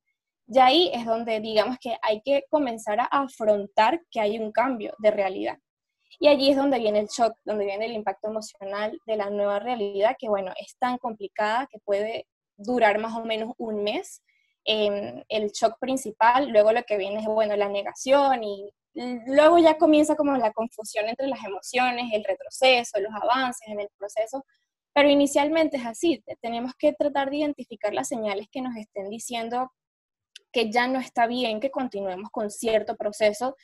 ya 0.48 0.66
ahí 0.68 0.90
es 0.94 1.06
donde 1.06 1.40
digamos 1.40 1.78
que 1.80 1.98
hay 2.02 2.22
que 2.22 2.46
comenzar 2.50 3.00
a 3.00 3.06
afrontar 3.06 4.02
que 4.12 4.20
hay 4.20 4.40
un 4.40 4.52
cambio 4.52 4.94
de 5.00 5.12
realidad. 5.12 5.58
Y 6.20 6.28
allí 6.28 6.50
es 6.50 6.58
donde 6.58 6.80
viene 6.80 7.00
el 7.00 7.08
shock, 7.08 7.34
donde 7.44 7.66
viene 7.66 7.86
el 7.86 7.94
impacto 7.94 8.30
emocional 8.30 8.98
de 9.06 9.18
la 9.18 9.30
nueva 9.30 9.60
realidad, 9.60 10.16
que 10.18 10.30
bueno, 10.30 10.54
es 10.60 10.78
tan 10.80 10.98
complicada 10.98 11.68
que 11.70 11.80
puede 11.80 12.28
durar 12.58 13.00
más 13.00 13.14
o 13.16 13.26
menos 13.26 13.54
un 13.58 13.84
mes. 13.84 14.22
el 14.66 15.52
shock 15.52 15.78
principal, 15.80 16.50
luego 16.50 16.72
lo 16.72 16.84
que 16.84 16.98
viene 16.98 17.20
es, 17.20 17.26
bueno, 17.28 17.56
la 17.56 17.70
negación 17.70 18.44
y 18.44 18.72
luego 18.96 19.58
ya 19.60 19.78
comienza 19.78 20.16
como 20.16 20.36
la 20.38 20.52
confusión 20.54 21.08
entre 21.10 21.28
las 21.28 21.44
emociones, 21.44 22.12
el 22.14 22.24
retroceso, 22.24 23.00
los 23.00 23.14
avances 23.14 23.68
en 23.68 23.80
el 23.80 23.90
proceso, 23.98 24.46
pero 24.94 25.10
inicialmente 25.10 25.78
es 25.78 25.86
así, 25.86 26.24
tenemos 26.42 26.74
que 26.78 26.94
tratar 26.94 27.30
de 27.30 27.38
identificar 27.38 27.94
las 27.94 28.08
señales 28.08 28.48
que 28.50 28.62
nos 28.62 28.76
estén 28.78 29.10
diciendo 29.10 29.72
que 30.52 30.72
ya 30.72 30.88
no 30.88 31.00
está 31.00 31.28
bien 31.28 31.60
que 31.60 31.70
continuemos 31.70 32.30
con 32.32 32.50
cierto 32.50 32.96
proceso 32.96 33.56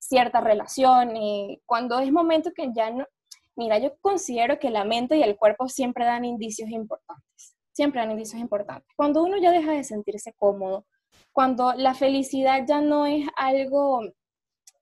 cierta 0.00 0.40
relación 0.40 1.16
y 1.16 1.60
cuando 1.66 2.00
es 2.00 2.10
momento 2.10 2.50
que 2.54 2.70
ya 2.74 2.90
no, 2.90 3.06
mira, 3.54 3.78
yo 3.78 3.94
considero 4.00 4.58
que 4.58 4.70
la 4.70 4.84
mente 4.84 5.16
y 5.16 5.22
el 5.22 5.36
cuerpo 5.36 5.68
siempre 5.68 6.04
dan 6.04 6.24
indicios 6.24 6.70
importantes, 6.70 7.54
siempre 7.72 8.00
dan 8.00 8.10
indicios 8.10 8.40
importantes. 8.40 8.88
Cuando 8.96 9.22
uno 9.22 9.36
ya 9.36 9.52
deja 9.52 9.72
de 9.72 9.84
sentirse 9.84 10.32
cómodo, 10.32 10.86
cuando 11.32 11.74
la 11.74 11.94
felicidad 11.94 12.64
ya 12.66 12.80
no 12.80 13.06
es 13.06 13.26
algo 13.36 14.00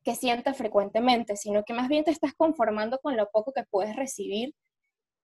que 0.09 0.15
sientas 0.15 0.57
frecuentemente, 0.57 1.37
sino 1.37 1.65
que 1.65 1.75
más 1.75 1.87
bien 1.87 2.03
te 2.03 2.11
estás 2.11 2.33
conformando 2.33 2.99
con 2.99 3.15
lo 3.15 3.29
poco 3.31 3.53
que 3.53 3.65
puedes 3.65 3.95
recibir, 3.95 4.55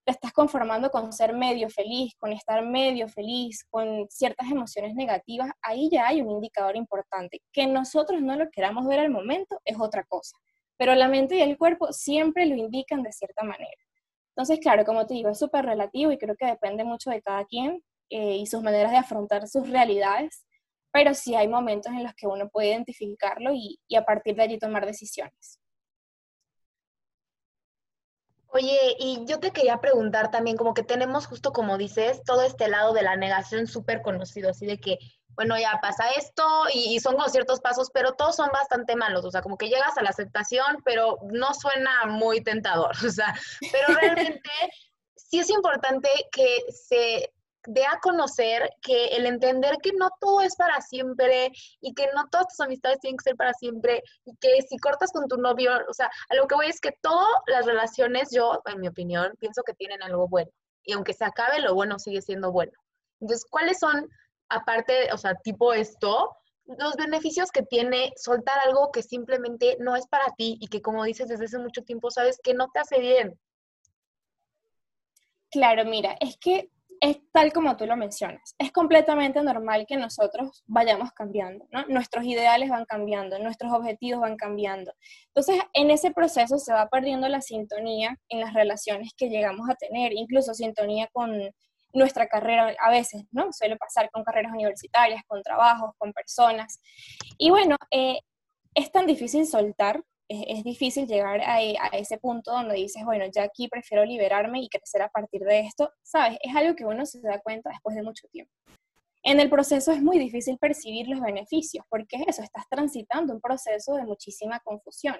te 0.05 0.11
estás 0.11 0.31
conformando 0.31 0.91
con 0.91 1.11
ser 1.11 1.33
medio 1.33 1.71
feliz, 1.71 2.13
con 2.19 2.31
estar 2.31 2.63
medio 2.63 3.07
feliz, 3.07 3.65
con 3.71 4.05
ciertas 4.11 4.51
emociones 4.51 4.93
negativas, 4.93 5.49
ahí 5.63 5.89
ya 5.91 6.05
hay 6.05 6.21
un 6.21 6.29
indicador 6.29 6.75
importante. 6.75 7.41
Que 7.51 7.65
nosotros 7.65 8.21
no 8.21 8.35
lo 8.35 8.47
queramos 8.51 8.85
ver 8.85 8.99
al 8.99 9.09
momento 9.09 9.59
es 9.65 9.75
otra 9.79 10.03
cosa, 10.03 10.37
pero 10.77 10.93
la 10.93 11.07
mente 11.07 11.37
y 11.37 11.41
el 11.41 11.57
cuerpo 11.57 11.91
siempre 11.91 12.45
lo 12.45 12.55
indican 12.55 13.01
de 13.01 13.11
cierta 13.11 13.43
manera. 13.43 13.81
Entonces, 14.35 14.59
claro, 14.59 14.85
como 14.85 15.07
te 15.07 15.15
digo, 15.15 15.29
es 15.29 15.39
súper 15.39 15.65
relativo 15.65 16.11
y 16.11 16.19
creo 16.19 16.35
que 16.35 16.45
depende 16.45 16.83
mucho 16.83 17.09
de 17.09 17.23
cada 17.23 17.43
quien 17.45 17.81
eh, 18.11 18.35
y 18.35 18.45
sus 18.45 18.61
maneras 18.61 18.91
de 18.91 18.97
afrontar 18.97 19.47
sus 19.47 19.67
realidades 19.67 20.44
pero 20.95 21.13
sí 21.13 21.35
hay 21.35 21.49
momentos 21.49 21.91
en 21.91 22.05
los 22.05 22.13
que 22.15 22.25
uno 22.25 22.47
puede 22.47 22.69
identificarlo 22.69 23.51
y, 23.53 23.77
a 23.97 24.05
partir 24.05 24.33
de 24.37 24.43
allí 24.43 24.57
tomar 24.57 24.85
decisiones. 24.85 25.59
Oye, 28.47 28.95
y 28.97 29.25
yo 29.25 29.41
te 29.41 29.51
quería 29.51 29.81
preguntar 29.81 30.31
también, 30.31 30.55
como 30.55 30.73
que 30.73 30.83
tenemos 30.83 31.27
justo 31.27 31.51
como 31.51 31.77
dices, 31.77 32.23
todo 32.23 32.43
este 32.43 32.69
lado 32.69 32.93
de 32.93 33.01
la 33.01 33.17
negación 33.17 33.67
súper 33.67 34.01
conocido, 34.01 34.51
así 34.51 34.65
de 34.65 34.79
que, 34.79 34.97
bueno, 35.31 35.59
ya 35.59 35.77
pasa 35.81 36.05
esto 36.11 36.45
y, 36.73 36.95
y, 36.95 37.01
son 37.01 37.17
como 37.17 37.27
ciertos 37.27 37.59
pasos, 37.59 37.89
pero 37.93 38.13
todos 38.13 38.37
son 38.37 38.49
bastante 38.53 38.95
malos, 38.95 39.25
o 39.25 39.31
sea, 39.31 39.41
como 39.41 39.57
que 39.57 39.67
llegas 39.67 39.97
a 39.97 40.01
la 40.01 40.11
aceptación, 40.11 40.77
pero 40.85 41.17
no 41.29 41.53
suena 41.53 42.05
muy 42.05 42.41
tentador, 42.41 42.91
o 43.05 43.11
sea, 43.11 43.35
pero 43.59 43.99
realmente 43.99 44.49
sí 45.17 45.39
es 45.39 45.49
importante 45.49 46.09
que 46.31 46.63
se 46.71 47.34
de 47.67 47.85
a 47.85 47.99
conocer 48.01 48.69
que 48.81 49.07
el 49.07 49.25
entender 49.25 49.77
que 49.81 49.91
no 49.93 50.09
todo 50.19 50.41
es 50.41 50.55
para 50.55 50.81
siempre 50.81 51.51
y 51.81 51.93
que 51.93 52.07
no 52.13 52.27
todas 52.29 52.47
tus 52.47 52.59
amistades 52.59 52.99
tienen 52.99 53.17
que 53.17 53.23
ser 53.23 53.35
para 53.35 53.53
siempre 53.53 54.03
y 54.25 54.35
que 54.37 54.61
si 54.67 54.77
cortas 54.77 55.11
con 55.11 55.27
tu 55.27 55.37
novio, 55.37 55.71
o 55.89 55.93
sea, 55.93 56.09
a 56.29 56.35
lo 56.35 56.47
que 56.47 56.55
voy 56.55 56.67
es 56.67 56.79
que 56.79 56.91
todas 57.01 57.27
las 57.47 57.65
relaciones, 57.65 58.29
yo, 58.31 58.61
en 58.65 58.79
mi 58.79 58.87
opinión, 58.87 59.33
pienso 59.39 59.63
que 59.63 59.73
tienen 59.73 60.01
algo 60.03 60.27
bueno. 60.27 60.51
Y 60.83 60.93
aunque 60.93 61.13
se 61.13 61.25
acabe, 61.25 61.59
lo 61.59 61.73
bueno 61.73 61.99
sigue 61.99 62.21
siendo 62.21 62.51
bueno. 62.51 62.73
Entonces, 63.19 63.45
¿cuáles 63.49 63.79
son, 63.79 64.09
aparte, 64.49 65.11
o 65.11 65.17
sea, 65.17 65.35
tipo 65.35 65.73
esto, 65.73 66.35
los 66.65 66.95
beneficios 66.95 67.51
que 67.51 67.63
tiene 67.63 68.13
soltar 68.15 68.59
algo 68.65 68.91
que 68.91 69.03
simplemente 69.03 69.77
no 69.79 69.95
es 69.95 70.07
para 70.07 70.33
ti 70.37 70.57
y 70.59 70.67
que, 70.67 70.81
como 70.81 71.03
dices 71.03 71.27
desde 71.27 71.45
hace 71.45 71.59
mucho 71.59 71.83
tiempo, 71.83 72.11
sabes 72.11 72.39
que 72.43 72.53
no 72.53 72.69
te 72.69 72.79
hace 72.79 72.99
bien? 72.99 73.39
Claro, 75.51 75.85
mira, 75.85 76.15
es 76.19 76.37
que 76.37 76.69
es 77.01 77.17
tal 77.31 77.53
como 77.53 77.75
tú 77.77 77.85
lo 77.85 77.97
mencionas. 77.97 78.55
Es 78.57 78.71
completamente 78.71 79.41
normal 79.41 79.85
que 79.87 79.97
nosotros 79.97 80.63
vayamos 80.65 81.11
cambiando. 81.11 81.67
Nuestros 81.87 82.25
ideales 82.25 82.69
van 82.69 82.85
cambiando, 82.85 83.39
nuestros 83.39 83.71
objetivos 83.71 84.21
van 84.21 84.37
cambiando. 84.37 84.93
Entonces, 85.27 85.61
en 85.73 85.91
ese 85.91 86.11
proceso 86.11 86.57
se 86.57 86.73
va 86.73 86.87
perdiendo 86.89 87.27
la 87.27 87.41
sintonía 87.41 88.17
en 88.29 88.39
las 88.39 88.53
relaciones 88.53 89.11
que 89.17 89.29
llegamos 89.29 89.69
a 89.69 89.75
tener, 89.75 90.13
incluso 90.13 90.53
sintonía 90.53 91.07
con 91.11 91.51
nuestra 91.93 92.27
carrera 92.27 92.75
a 92.79 92.91
veces, 92.91 93.23
¿no? 93.31 93.51
Suele 93.53 93.77
pasar 93.77 94.09
con 94.11 94.23
carreras 94.23 94.51
universitarias, 94.51 95.23
con 95.27 95.41
trabajos, 95.41 95.91
con 95.97 96.11
personas. 96.13 96.81
Y 97.37 97.49
bueno, 97.49 97.77
eh, 97.91 98.19
es 98.73 98.91
tan 98.91 99.07
difícil 99.07 99.47
soltar 99.47 100.01
es, 100.27 100.63
difícil 100.63 101.07
llegar 101.07 101.41
a, 101.41 101.61
ese 101.61 102.17
punto 102.17 102.51
donde 102.51 102.75
dices, 102.75 103.03
bueno, 103.05 103.25
ya 103.33 103.43
aquí 103.43 103.67
prefiero 103.67 104.05
liberarme 104.05 104.61
y 104.61 104.69
crecer 104.69 105.01
a 105.01 105.09
partir 105.09 105.41
de 105.41 105.61
esto, 105.61 105.91
¿sabes? 106.03 106.37
Es 106.41 106.55
algo 106.55 106.75
que 106.75 106.85
uno 106.85 107.05
se 107.05 107.21
da 107.21 107.39
cuenta 107.41 107.69
después 107.69 107.95
de 107.95 108.03
mucho 108.03 108.27
tiempo. 108.29 108.51
En 109.23 109.39
el 109.39 109.49
proceso 109.49 109.91
es 109.91 110.01
muy 110.01 110.19
difícil 110.19 110.57
percibir 110.57 111.07
los 111.07 111.19
beneficios, 111.19 111.85
porque 111.89 112.17
es 112.17 112.27
eso, 112.27 112.43
estás 112.43 112.65
transitando 112.69 113.33
un 113.33 113.41
proceso 113.41 113.95
de 113.95 114.05
muchísima 114.05 114.59
confusión. 114.59 115.19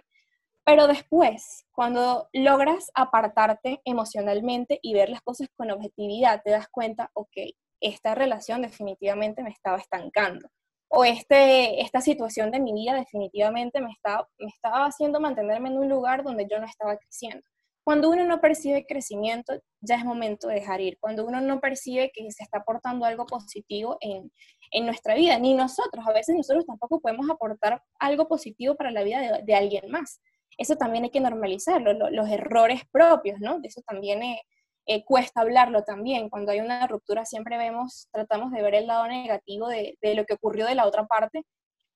Pero 0.63 0.87
después, 0.87 1.65
cuando 1.71 2.27
logras 2.33 2.91
apartarte 2.95 3.81
emocionalmente 3.85 4.79
y 4.81 4.93
ver 4.93 5.09
las 5.09 5.21
cosas 5.21 5.47
con 5.55 5.71
objetividad, 5.71 6.41
te 6.43 6.51
das 6.51 6.67
cuenta, 6.69 7.11
ok, 7.13 7.37
esta 7.79 8.15
relación 8.15 8.63
definitivamente 8.63 9.43
me 9.43 9.51
estaba 9.51 9.77
estancando 9.77 10.49
o 10.87 11.03
este, 11.03 11.81
esta 11.81 12.01
situación 12.01 12.51
de 12.51 12.59
mi 12.59 12.73
vida 12.73 12.93
definitivamente 12.93 13.81
me 13.81 13.91
estaba, 13.91 14.27
me 14.37 14.47
estaba 14.47 14.85
haciendo 14.85 15.19
mantenerme 15.19 15.69
en 15.69 15.77
un 15.77 15.89
lugar 15.89 16.23
donde 16.23 16.47
yo 16.49 16.59
no 16.59 16.65
estaba 16.65 16.97
creciendo. 16.97 17.45
Cuando 17.83 18.09
uno 18.09 18.25
no 18.25 18.41
percibe 18.41 18.87
crecimiento, 18.87 19.53
ya 19.79 19.95
es 19.95 20.03
momento 20.03 20.47
de 20.47 20.55
dejar 20.55 20.81
ir. 20.81 20.97
Cuando 20.99 21.23
uno 21.23 21.39
no 21.39 21.59
percibe 21.59 22.11
que 22.11 22.31
se 22.31 22.43
está 22.43 22.59
aportando 22.59 23.05
algo 23.05 23.27
positivo 23.27 23.97
en, 24.01 24.31
en 24.71 24.85
nuestra 24.87 25.13
vida, 25.13 25.37
ni 25.37 25.53
nosotros, 25.53 26.03
a 26.07 26.11
veces 26.11 26.35
nosotros 26.35 26.65
tampoco 26.65 26.99
podemos 26.99 27.29
aportar 27.29 27.83
algo 27.99 28.27
positivo 28.27 28.75
para 28.75 28.89
la 28.89 29.03
vida 29.03 29.39
de, 29.43 29.55
alguien 29.55 29.91
más. 29.91 30.19
Eso 30.57 30.77
también 30.77 31.03
hay 31.03 31.11
que 31.11 31.19
normalizarlo, 31.19 32.09
los 32.09 32.29
errores 32.29 32.81
propios, 32.91 33.39
¿no? 33.39 33.59
De 33.59 33.67
eso 33.67 33.81
también 33.85 34.23
es, 34.23 34.39
eh, 34.87 35.03
cuesta 35.03 35.41
hablarlo 35.41 35.83
también. 35.83 36.29
Cuando 36.29 36.51
hay 36.51 36.59
una 36.59 36.85
ruptura 36.87 37.25
siempre 37.25 37.57
vemos, 37.57 38.07
tratamos 38.11 38.51
de 38.51 38.61
ver 38.61 38.75
el 38.75 38.87
lado 38.87 39.07
negativo 39.07 39.67
de, 39.67 39.97
lo 40.15 40.25
que 40.25 40.33
ocurrió 40.35 40.65
de 40.67 40.75
la 40.75 40.85
otra 40.85 41.05
parte 41.07 41.43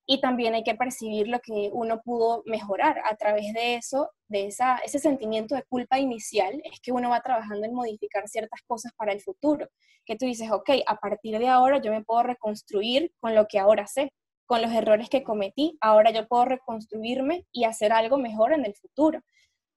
y 0.07 0.21
también 0.21 0.55
hay 0.55 0.63
que 0.63 0.73
percibir 0.75 1.27
lo 1.27 1.39
que 1.39 1.69
uno 1.71 2.01
pudo 2.01 2.41
mejorar 2.45 3.01
a 3.05 3.15
través 3.15 3.53
de 3.53 3.75
eso, 3.75 4.09
de 4.27 4.47
esa, 4.47 4.77
ese 4.79 4.97
sentimiento 4.97 5.53
de 5.53 5.63
culpa 5.63 5.99
inicial, 5.99 6.59
es 6.63 6.79
que 6.81 6.91
uno 6.91 7.09
va 7.09 7.21
trabajando 7.21 7.65
en 7.67 7.75
modificar 7.75 8.27
ciertas 8.27 8.61
cosas 8.65 8.91
para 8.97 9.13
el 9.13 9.21
futuro, 9.21 9.67
que 10.05 10.15
tú 10.15 10.25
dices, 10.25 10.49
ok, 10.51 10.71
a 10.87 10.95
partir 10.95 11.37
de 11.37 11.47
ahora 11.47 11.79
yo 11.79 11.91
me 11.91 12.03
puedo 12.03 12.23
reconstruir 12.23 13.13
con 13.19 13.35
lo 13.35 13.45
que 13.45 13.59
ahora 13.59 13.85
sé, 13.85 14.11
con 14.47 14.63
los 14.63 14.71
errores 14.71 15.09
que 15.09 15.21
cometí, 15.23 15.77
ahora 15.79 16.09
yo 16.09 16.27
puedo 16.27 16.45
reconstruirme 16.45 17.45
y 17.51 17.65
hacer 17.65 17.93
algo 17.93 18.17
mejor 18.17 18.51
en 18.53 18.65
el 18.65 18.73
futuro. 18.73 19.21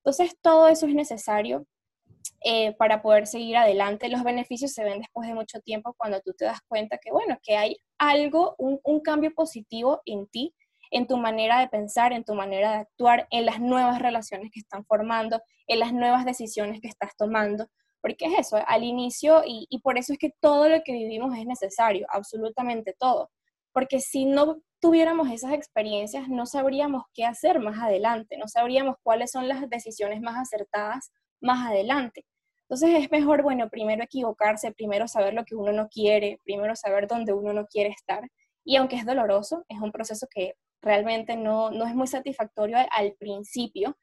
Entonces, 0.02 0.34
todo 0.40 0.68
eso 0.68 0.86
es 0.86 0.94
necesario 0.94 1.66
eh, 2.44 2.72
para 2.76 3.02
poder 3.02 3.26
seguir 3.26 3.56
adelante. 3.56 4.08
Los 4.08 4.24
beneficios 4.24 4.72
se 4.72 4.84
ven 4.84 5.00
después 5.00 5.28
de 5.28 5.34
mucho 5.34 5.60
tiempo 5.60 5.94
cuando 5.96 6.20
tú 6.20 6.32
te 6.36 6.44
das 6.44 6.60
cuenta 6.68 6.98
que, 6.98 7.10
bueno, 7.10 7.38
que 7.42 7.56
hay 7.56 7.76
algo, 7.98 8.54
un, 8.58 8.80
un 8.84 9.00
cambio 9.00 9.32
positivo 9.34 10.00
en 10.04 10.26
ti, 10.26 10.54
en 10.90 11.06
tu 11.06 11.16
manera 11.16 11.60
de 11.60 11.68
pensar, 11.68 12.12
en 12.12 12.24
tu 12.24 12.34
manera 12.34 12.72
de 12.72 12.76
actuar, 12.78 13.26
en 13.30 13.46
las 13.46 13.60
nuevas 13.60 14.00
relaciones 14.00 14.50
que 14.52 14.60
están 14.60 14.84
formando, 14.84 15.40
en 15.66 15.78
las 15.78 15.92
nuevas 15.92 16.24
decisiones 16.24 16.80
que 16.80 16.88
estás 16.88 17.16
tomando. 17.16 17.68
Porque 18.00 18.26
es 18.26 18.38
eso, 18.38 18.58
al 18.66 18.82
inicio, 18.82 19.42
y, 19.46 19.66
y 19.70 19.80
por 19.80 19.96
eso 19.96 20.12
es 20.12 20.18
que 20.18 20.32
todo 20.40 20.68
lo 20.68 20.82
que 20.82 20.92
vivimos 20.92 21.36
es 21.38 21.46
necesario, 21.46 22.06
absolutamente 22.10 22.94
todo. 22.98 23.30
Porque 23.72 24.00
si 24.00 24.24
no 24.24 24.60
tuviéramos 24.80 25.30
esas 25.30 25.52
experiencias, 25.52 26.28
no 26.28 26.44
sabríamos 26.44 27.04
qué 27.14 27.24
hacer 27.24 27.60
más 27.60 27.80
adelante, 27.80 28.36
no 28.36 28.48
sabríamos 28.48 28.96
cuáles 29.04 29.30
son 29.30 29.46
las 29.46 29.70
decisiones 29.70 30.20
más 30.20 30.36
acertadas 30.36 31.12
más 31.42 31.68
adelante. 31.68 32.24
Entonces 32.62 33.04
es 33.04 33.10
mejor, 33.10 33.42
bueno, 33.42 33.68
primero 33.68 34.02
equivocarse, 34.02 34.72
primero 34.72 35.06
saber 35.06 35.34
lo 35.34 35.44
que 35.44 35.54
uno 35.54 35.72
no 35.72 35.88
quiere, 35.88 36.38
primero 36.44 36.74
saber 36.74 37.06
dónde 37.06 37.34
uno 37.34 37.52
no 37.52 37.66
quiere 37.66 37.90
estar. 37.90 38.22
Y 38.64 38.76
aunque 38.76 38.96
es 38.96 39.04
doloroso, 39.04 39.64
es 39.68 39.78
un 39.80 39.92
proceso 39.92 40.26
que 40.30 40.54
realmente 40.80 41.36
no, 41.36 41.70
no 41.70 41.86
es 41.86 41.94
muy 41.94 42.06
satisfactorio 42.06 42.78
al, 42.90 43.14
principio. 43.18 43.98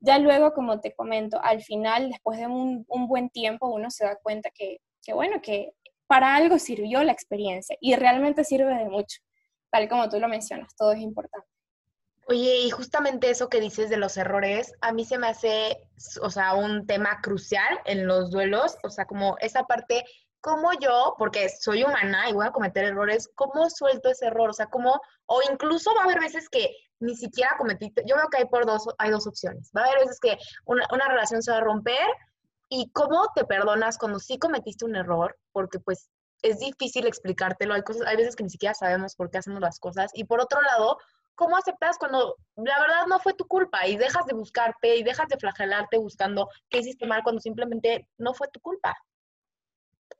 Ya 0.00 0.18
luego, 0.18 0.54
como 0.54 0.80
te 0.80 0.94
comento, 0.94 1.40
al 1.42 1.62
final, 1.62 2.10
después 2.10 2.38
de 2.38 2.46
un, 2.46 2.84
un 2.88 3.08
buen 3.08 3.28
tiempo, 3.30 3.68
uno 3.68 3.90
se 3.90 4.04
da 4.04 4.16
cuenta 4.16 4.50
que, 4.54 4.78
que, 5.02 5.12
bueno, 5.12 5.42
que 5.42 5.72
para 6.06 6.34
algo 6.34 6.58
sirvió 6.58 7.02
la 7.02 7.12
experiencia 7.12 7.76
y 7.80 7.94
realmente 7.96 8.44
sirve 8.44 8.74
de 8.74 8.88
mucho. 8.88 9.20
Tal 9.70 9.88
como 9.88 10.08
tú 10.08 10.20
lo 10.20 10.28
mencionas, 10.28 10.74
todo 10.76 10.92
es 10.92 11.00
importante. 11.00 11.53
Oye, 12.26 12.56
y 12.60 12.70
justamente 12.70 13.28
eso 13.28 13.48
que 13.48 13.60
dices 13.60 13.90
de 13.90 13.98
los 13.98 14.16
errores, 14.16 14.72
a 14.80 14.92
mí 14.92 15.04
se 15.04 15.18
me 15.18 15.28
hace, 15.28 15.76
o 16.22 16.30
sea, 16.30 16.54
un 16.54 16.86
tema 16.86 17.20
crucial 17.20 17.80
en 17.84 18.06
los 18.06 18.30
duelos, 18.30 18.78
o 18.82 18.88
sea, 18.88 19.04
como 19.04 19.36
esa 19.40 19.64
parte, 19.64 20.04
como 20.40 20.72
yo, 20.80 21.16
porque 21.18 21.50
soy 21.50 21.84
humana 21.84 22.30
y 22.30 22.32
voy 22.32 22.46
a 22.46 22.52
cometer 22.52 22.84
errores, 22.84 23.28
¿cómo 23.34 23.68
suelto 23.68 24.08
ese 24.08 24.26
error? 24.26 24.48
O 24.48 24.54
sea, 24.54 24.66
cómo, 24.66 25.00
o 25.26 25.40
incluso 25.50 25.94
va 25.94 26.02
a 26.02 26.04
haber 26.04 26.20
veces 26.20 26.48
que 26.48 26.74
ni 27.00 27.14
siquiera 27.14 27.56
cometí, 27.58 27.92
yo 28.06 28.16
veo 28.16 28.28
que 28.30 28.38
hay 28.38 28.46
por 28.46 28.64
dos, 28.64 28.88
hay 28.96 29.10
dos 29.10 29.26
opciones, 29.26 29.70
va 29.76 29.82
a 29.82 29.84
haber 29.86 30.00
veces 30.00 30.18
que 30.18 30.38
una, 30.64 30.86
una 30.92 31.08
relación 31.08 31.42
se 31.42 31.50
va 31.50 31.58
a 31.58 31.62
romper 31.62 32.06
y 32.70 32.90
cómo 32.92 33.28
te 33.34 33.44
perdonas 33.44 33.98
cuando 33.98 34.18
sí 34.18 34.38
cometiste 34.38 34.86
un 34.86 34.96
error, 34.96 35.36
porque 35.52 35.78
pues 35.78 36.08
es 36.40 36.58
difícil 36.58 37.06
explicártelo, 37.06 37.74
hay 37.74 37.82
cosas, 37.82 38.06
hay 38.06 38.16
veces 38.16 38.34
que 38.34 38.44
ni 38.44 38.50
siquiera 38.50 38.74
sabemos 38.74 39.14
por 39.14 39.30
qué 39.30 39.38
hacemos 39.38 39.60
las 39.60 39.78
cosas, 39.78 40.10
y 40.14 40.24
por 40.24 40.40
otro 40.40 40.62
lado, 40.62 40.98
¿cómo 41.34 41.56
aceptas 41.56 41.98
cuando 41.98 42.36
la 42.56 42.80
verdad 42.80 43.06
no 43.08 43.18
fue 43.20 43.34
tu 43.34 43.46
culpa 43.46 43.86
y 43.86 43.96
dejas 43.96 44.26
de 44.26 44.34
buscarte 44.34 44.96
y 44.96 45.02
dejas 45.02 45.28
de 45.28 45.38
flagelarte 45.38 45.98
buscando 45.98 46.48
qué 46.68 46.78
hiciste 46.78 47.06
mal 47.06 47.22
cuando 47.22 47.40
simplemente 47.40 48.08
no 48.18 48.34
fue 48.34 48.48
tu 48.48 48.60
culpa? 48.60 48.94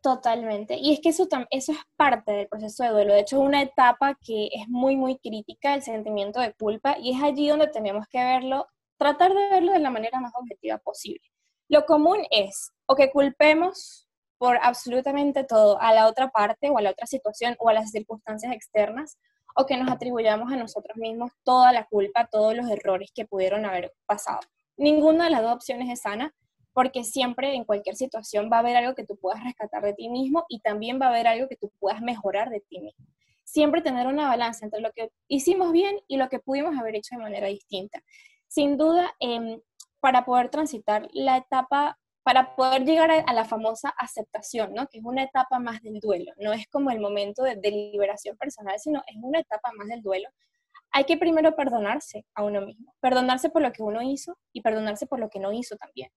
Totalmente. 0.02 0.76
Y 0.76 0.92
es 0.92 1.00
que 1.00 1.08
eso, 1.10 1.26
eso 1.50 1.72
es 1.72 1.78
parte 1.96 2.32
del 2.32 2.48
proceso 2.48 2.84
de 2.84 2.90
duelo. 2.90 3.14
De 3.14 3.20
hecho, 3.20 3.36
es 3.36 3.46
una 3.46 3.62
etapa 3.62 4.18
que 4.20 4.48
es 4.52 4.68
muy, 4.68 4.96
muy 4.96 5.18
crítica, 5.18 5.74
el 5.74 5.82
sentimiento 5.82 6.40
de 6.40 6.52
culpa, 6.52 6.96
y 6.98 7.16
es 7.16 7.22
allí 7.22 7.48
donde 7.48 7.68
tenemos 7.68 8.06
que 8.08 8.22
verlo, 8.22 8.66
tratar 8.98 9.32
de 9.32 9.48
verlo 9.48 9.72
de 9.72 9.78
la 9.78 9.90
manera 9.90 10.20
más 10.20 10.32
objetiva 10.34 10.76
posible. 10.78 11.26
Lo 11.68 11.86
común 11.86 12.18
es 12.30 12.72
o 12.86 12.94
que 12.94 13.10
culpemos 13.10 14.06
por 14.36 14.58
absolutamente 14.62 15.44
todo 15.44 15.80
a 15.80 15.94
la 15.94 16.06
otra 16.06 16.28
parte 16.28 16.68
o 16.68 16.76
a 16.76 16.82
la 16.82 16.90
otra 16.90 17.06
situación 17.06 17.56
o 17.58 17.70
a 17.70 17.72
las 17.72 17.90
circunstancias 17.90 18.52
externas, 18.52 19.16
o 19.54 19.66
que 19.66 19.76
nos 19.76 19.90
atribuyamos 19.90 20.52
a 20.52 20.56
nosotros 20.56 20.96
mismos 20.96 21.32
toda 21.44 21.72
la 21.72 21.86
culpa, 21.86 22.28
todos 22.30 22.54
los 22.54 22.68
errores 22.68 23.10
que 23.14 23.24
pudieron 23.24 23.64
haber 23.64 23.92
pasado. 24.06 24.40
Ninguna 24.76 25.24
de 25.24 25.30
las 25.30 25.42
dos 25.42 25.54
opciones 25.54 25.88
es 25.90 26.00
sana, 26.00 26.34
porque 26.72 27.04
siempre 27.04 27.54
en 27.54 27.64
cualquier 27.64 27.94
situación 27.94 28.50
va 28.52 28.56
a 28.56 28.60
haber 28.60 28.76
algo 28.76 28.94
que 28.94 29.06
tú 29.06 29.16
puedas 29.16 29.42
rescatar 29.44 29.82
de 29.82 29.94
ti 29.94 30.08
mismo 30.08 30.44
y 30.48 30.60
también 30.60 31.00
va 31.00 31.06
a 31.06 31.08
haber 31.10 31.28
algo 31.28 31.48
que 31.48 31.56
tú 31.56 31.70
puedas 31.78 32.02
mejorar 32.02 32.50
de 32.50 32.60
ti 32.60 32.80
mismo. 32.80 33.06
Siempre 33.44 33.80
tener 33.80 34.08
una 34.08 34.26
balanza 34.26 34.64
entre 34.64 34.80
lo 34.80 34.90
que 34.90 35.10
hicimos 35.28 35.70
bien 35.70 36.00
y 36.08 36.16
lo 36.16 36.28
que 36.28 36.40
pudimos 36.40 36.76
haber 36.76 36.96
hecho 36.96 37.14
de 37.14 37.22
manera 37.22 37.46
distinta. 37.46 38.02
Sin 38.48 38.76
duda, 38.76 39.14
em, 39.20 39.60
para 40.00 40.24
poder 40.24 40.48
transitar 40.48 41.08
la 41.12 41.36
etapa, 41.36 41.98
para 42.24 42.56
poder 42.56 42.84
llegar 42.84 43.10
a, 43.10 43.32
la 43.32 43.44
famosa 43.44 43.90
aceptación, 43.90 44.72
¿no? 44.74 44.88
que 44.88 44.98
es 44.98 45.04
una 45.04 45.22
etapa 45.22 45.58
más 45.58 45.82
del 45.82 46.00
duelo, 46.00 46.32
no 46.38 46.52
es 46.52 46.66
como 46.68 46.90
el 46.90 46.98
momento 46.98 47.42
de, 47.42 47.56
de 47.56 47.70
liberación 47.70 48.36
personal, 48.36 48.80
sino 48.80 49.02
es 49.06 49.16
una 49.22 49.40
etapa 49.40 49.70
más 49.76 49.86
del 49.88 50.02
duelo, 50.02 50.28
hay 50.90 51.04
que 51.04 51.18
primero 51.18 51.54
perdonarse 51.54 52.24
a 52.34 52.42
uno 52.42 52.62
mismo, 52.62 52.94
perdonarse 53.00 53.50
por 53.50 53.62
lo 53.62 53.72
que 53.72 53.82
uno 53.82 54.00
hizo 54.00 54.38
y 54.52 54.62
perdonarse 54.62 55.06
por 55.06 55.20
lo 55.20 55.28
que 55.28 55.38
no 55.38 55.52
hizo 55.52 55.76
también. 55.76 56.08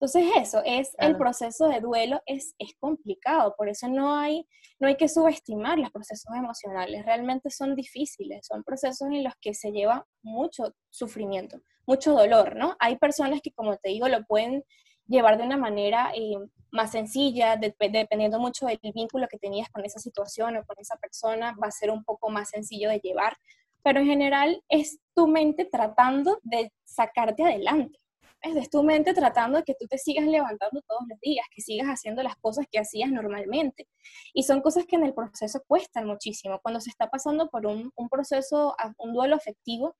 Entonces 0.00 0.32
eso, 0.36 0.62
es 0.64 0.96
el 0.98 1.16
proceso 1.16 1.68
de 1.68 1.78
duelo 1.78 2.20
es, 2.26 2.56
es 2.58 2.74
complicado, 2.80 3.54
por 3.56 3.68
eso 3.68 3.86
no 3.88 4.18
hay, 4.18 4.44
no 4.80 4.88
hay 4.88 4.96
que 4.96 5.08
subestimar 5.08 5.78
los 5.78 5.92
procesos 5.92 6.34
emocionales, 6.34 7.06
realmente 7.06 7.50
son 7.50 7.76
difíciles, 7.76 8.44
son 8.44 8.64
procesos 8.64 9.06
en 9.12 9.22
los 9.22 9.34
que 9.40 9.54
se 9.54 9.70
lleva 9.70 10.04
mucho 10.22 10.74
sufrimiento, 10.90 11.60
mucho 11.86 12.14
dolor, 12.14 12.56
¿no? 12.56 12.74
Hay 12.80 12.96
personas 12.96 13.40
que, 13.42 13.52
como 13.52 13.76
te 13.76 13.90
digo, 13.90 14.08
lo 14.08 14.24
pueden 14.24 14.64
llevar 15.12 15.38
de 15.38 15.44
una 15.44 15.56
manera 15.56 16.12
eh, 16.14 16.36
más 16.70 16.92
sencilla, 16.92 17.56
dependiendo 17.56 18.38
mucho 18.40 18.66
del 18.66 18.80
vínculo 18.94 19.28
que 19.28 19.38
tenías 19.38 19.68
con 19.70 19.84
esa 19.84 20.00
situación 20.00 20.56
o 20.56 20.64
con 20.64 20.76
esa 20.78 20.96
persona, 20.96 21.54
va 21.62 21.68
a 21.68 21.70
ser 21.70 21.90
un 21.90 22.02
poco 22.04 22.30
más 22.30 22.48
sencillo 22.50 22.88
de 22.88 22.98
llevar, 22.98 23.36
pero 23.84 24.00
en 24.00 24.06
general 24.06 24.62
es 24.68 24.98
tu 25.14 25.28
mente 25.28 25.64
tratando 25.66 26.38
de 26.42 26.72
sacarte 26.84 27.44
adelante 27.44 27.98
es 28.42 28.70
tu 28.70 28.82
mente 28.82 29.14
tratando 29.14 29.58
de 29.58 29.64
que 29.64 29.74
tú 29.78 29.86
te 29.86 29.98
sigas 29.98 30.26
levantando 30.26 30.82
todos 30.82 31.02
los 31.08 31.18
días, 31.20 31.46
que 31.54 31.62
sigas 31.62 31.86
haciendo 31.86 32.22
las 32.22 32.36
cosas 32.36 32.66
que 32.70 32.78
hacías 32.78 33.10
normalmente. 33.10 33.88
Y 34.34 34.42
son 34.42 34.60
cosas 34.60 34.84
que 34.86 34.96
en 34.96 35.04
el 35.04 35.14
proceso 35.14 35.62
cuestan 35.66 36.06
muchísimo. 36.06 36.58
Cuando 36.60 36.80
se 36.80 36.90
está 36.90 37.08
pasando 37.08 37.48
por 37.48 37.66
un, 37.66 37.92
un 37.94 38.08
proceso, 38.08 38.74
un 38.98 39.14
duelo 39.14 39.36
afectivo, 39.36 39.94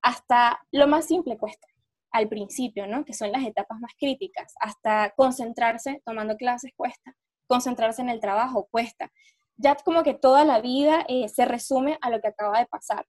hasta 0.00 0.60
lo 0.70 0.86
más 0.86 1.06
simple 1.06 1.36
cuesta 1.36 1.66
al 2.16 2.28
principio, 2.28 2.86
¿no? 2.86 3.04
Que 3.04 3.12
son 3.12 3.32
las 3.32 3.44
etapas 3.44 3.78
más 3.80 3.92
críticas. 3.98 4.54
Hasta 4.60 5.12
concentrarse 5.16 6.02
tomando 6.04 6.36
clases 6.36 6.72
cuesta, 6.76 7.14
concentrarse 7.46 8.02
en 8.02 8.10
el 8.10 8.20
trabajo 8.20 8.68
cuesta. 8.70 9.10
Ya 9.56 9.74
como 9.76 10.02
que 10.02 10.14
toda 10.14 10.44
la 10.44 10.60
vida 10.60 11.04
eh, 11.08 11.28
se 11.28 11.44
resume 11.44 11.98
a 12.00 12.10
lo 12.10 12.20
que 12.20 12.28
acaba 12.28 12.58
de 12.58 12.66
pasar. 12.66 13.06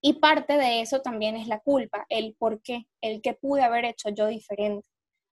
Y 0.00 0.14
parte 0.14 0.56
de 0.56 0.80
eso 0.80 1.00
también 1.00 1.36
es 1.36 1.48
la 1.48 1.58
culpa, 1.60 2.06
el 2.08 2.36
por 2.38 2.62
qué, 2.62 2.86
el 3.00 3.20
que 3.20 3.34
pude 3.34 3.62
haber 3.62 3.84
hecho 3.84 4.10
yo 4.10 4.26
diferente. 4.28 4.88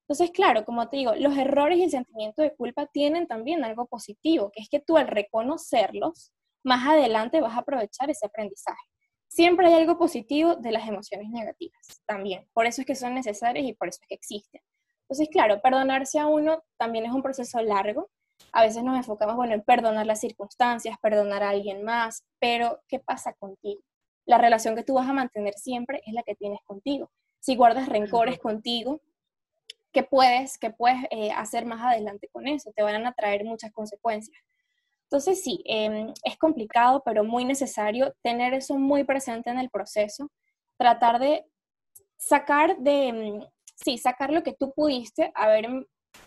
Entonces, 0.09 0.31
claro, 0.33 0.65
como 0.65 0.89
te 0.89 0.99
digo, 0.99 1.15
los 1.17 1.37
errores 1.37 1.79
y 1.79 1.85
el 1.85 1.91
sentimiento 1.91 2.43
de 2.43 2.55
culpa 2.55 2.87
tienen 2.87 3.27
también 3.27 3.65
algo 3.65 3.87
positivo, 3.87 4.51
que 4.53 4.63
es 4.63 4.69
que 4.69 4.81
tú 4.81 4.97
al 4.97 5.09
reconocerlos, 5.09 6.33
más 6.65 6.87
adelante 6.89 7.41
vas 7.41 7.55
a 7.55 7.61
aprovechar 7.61 8.11
ese 8.11 8.27
aprendizaje. 8.27 8.83
Siempre 9.37 9.67
hay 9.67 9.75
algo 9.75 9.99
positivo 9.99 10.57
de 10.57 10.73
las 10.73 10.89
emociones 10.89 11.29
negativas 11.29 12.03
también. 12.07 12.49
Por 12.55 12.65
eso 12.65 12.81
es 12.81 12.87
que 12.87 12.95
son 12.95 13.15
necesarias 13.15 13.67
y 13.67 13.75
por 13.75 13.89
eso 13.89 13.99
es 14.01 14.09
que 14.09 14.15
existen. 14.15 14.63
Entonces, 15.03 15.29
claro, 15.31 15.61
perdonarse 15.61 16.19
a 16.19 16.27
uno 16.27 16.63
también 16.79 17.05
es 17.05 17.13
un 17.13 17.23
proceso 17.23 17.61
largo. 17.61 18.09
A 18.53 18.63
veces 18.63 18.83
nos 18.83 18.97
enfocamos, 18.97 19.37
bueno, 19.37 19.53
en 19.53 19.63
perdonar 19.63 20.07
las 20.07 20.21
circunstancias, 20.21 20.97
perdonar 21.03 21.43
a 21.43 21.51
alguien 21.51 21.85
más, 21.85 22.25
pero 22.39 22.81
¿qué 22.89 22.99
pasa 22.99 23.35
contigo? 23.35 23.83
la 24.27 24.39
relación 24.39 24.75
que 24.75 24.83
tú 24.83 24.95
vas 24.95 25.09
a 25.09 25.13
mantener 25.13 25.55
siempre 25.55 26.03
es 26.05 26.13
la 26.13 26.23
que 26.23 26.35
tienes 26.35 26.61
contigo. 26.65 27.11
Si 27.39 27.55
guardas 27.55 27.89
rencores 27.89 28.39
contigo, 28.39 29.01
¿qué 29.93 30.03
puedes, 30.03 30.59
qué 30.59 30.71
puedes 30.71 30.99
eh, 31.11 31.31
hacer 31.31 31.65
más 31.65 31.81
adelante 31.81 32.29
con 32.33 32.49
eso? 32.49 32.73
Te 32.75 32.83
van 32.83 33.07
a 33.07 33.13
traer 33.13 33.45
muchas 33.45 33.73
consecuencias. 33.73 34.37
Entonces 35.11 35.43
sí, 35.43 35.63
em, 35.67 36.13
es 36.25 36.37
complicado, 36.39 37.03
pero 37.05 37.25
muy 37.25 37.45
necesario 37.45 38.15
tener 38.23 38.55
eso 38.55 38.79
muy 38.79 39.05
presente 39.05 39.51
en 39.51 39.59
el 39.59 39.71
proceso, 39.71 40.31
tratar 40.79 41.19
de 41.21 41.45
sacar 42.19 42.79
de, 42.79 43.09
em, 43.09 43.41
sí, 43.77 43.99
sacar 43.99 44.33
lo 44.33 44.43
que 44.43 44.55
tú 44.55 44.73
pudiste 44.75 45.31
haber 45.35 45.69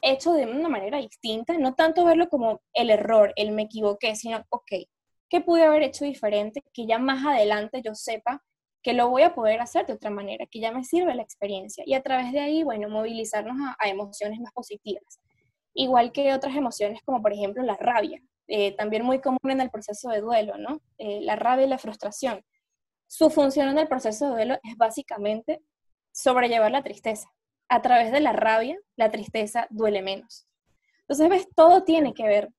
hecho 0.02 0.34
de 0.34 0.46
una 0.46 0.70
manera 0.70 1.00
distinta, 1.00 1.58
no 1.58 1.76
tanto 1.76 2.06
verlo 2.06 2.30
como 2.30 2.62
el 2.74 2.90
error, 2.92 3.34
el 3.36 3.52
me 3.52 3.64
equivoqué, 3.64 4.16
sino, 4.16 4.44
ok, 4.50 4.72
¿Qué 5.30 5.42
pude 5.42 5.64
haber 5.64 5.84
hecho 5.84 6.06
diferente? 6.06 6.64
Que 6.74 6.88
ya 6.88 6.98
más 6.98 7.24
adelante 7.26 7.82
yo 7.86 7.94
sepa 7.94 8.44
que 8.82 8.94
lo 8.94 9.10
voy 9.10 9.22
a 9.24 9.36
poder 9.36 9.62
hacer 9.62 9.86
de 9.86 9.94
otra 9.94 10.10
manera, 10.10 10.48
que 10.50 10.60
ya 10.60 10.72
me 10.72 10.84
sirve 10.84 11.14
la 11.14 11.22
experiencia. 11.22 11.84
Y 11.86 11.94
a 11.94 12.02
través 12.02 12.32
de 12.32 12.40
ahí, 12.40 12.64
bueno, 12.64 12.90
movilizarnos 12.90 13.56
a, 13.78 13.90
emociones 13.90 14.40
más 14.40 14.52
positivas. 14.54 15.20
Igual 15.76 16.12
que 16.12 16.34
otras 16.34 16.56
emociones 16.56 17.02
como 17.06 17.22
por 17.22 17.32
ejemplo 17.34 17.62
la 17.62 17.76
rabia, 17.76 18.20
eh, 18.50 18.76
también 18.76 19.04
muy 19.06 19.22
común 19.22 19.40
en 19.50 19.62
el 19.62 19.70
proceso 19.70 20.10
de 20.10 20.22
duelo, 20.22 20.58
¿no? 20.58 20.82
Eh, 20.98 21.22
la 21.22 21.36
rabia 21.36 21.66
y 21.66 21.70
la 21.70 21.78
frustración. 21.78 22.44
Su 23.08 23.30
función 23.30 23.70
en 23.70 23.78
el 23.78 23.88
proceso 23.88 24.26
de 24.26 24.32
duelo 24.32 24.60
es 24.64 24.76
básicamente 24.76 25.62
sobrellevar 26.12 26.72
la 26.72 26.84
tristeza. 26.84 27.32
A 27.70 27.82
través 27.82 28.12
de 28.12 28.20
la 28.20 28.34
rabia, 28.34 28.78
la 28.96 29.12
tristeza 29.12 29.68
duele 29.70 30.02
menos. 30.02 30.48
Entonces, 31.02 31.30
ves, 31.30 31.48
todo 31.56 31.84
tiene 31.84 32.14
que 32.14 32.28
ver 32.28 32.50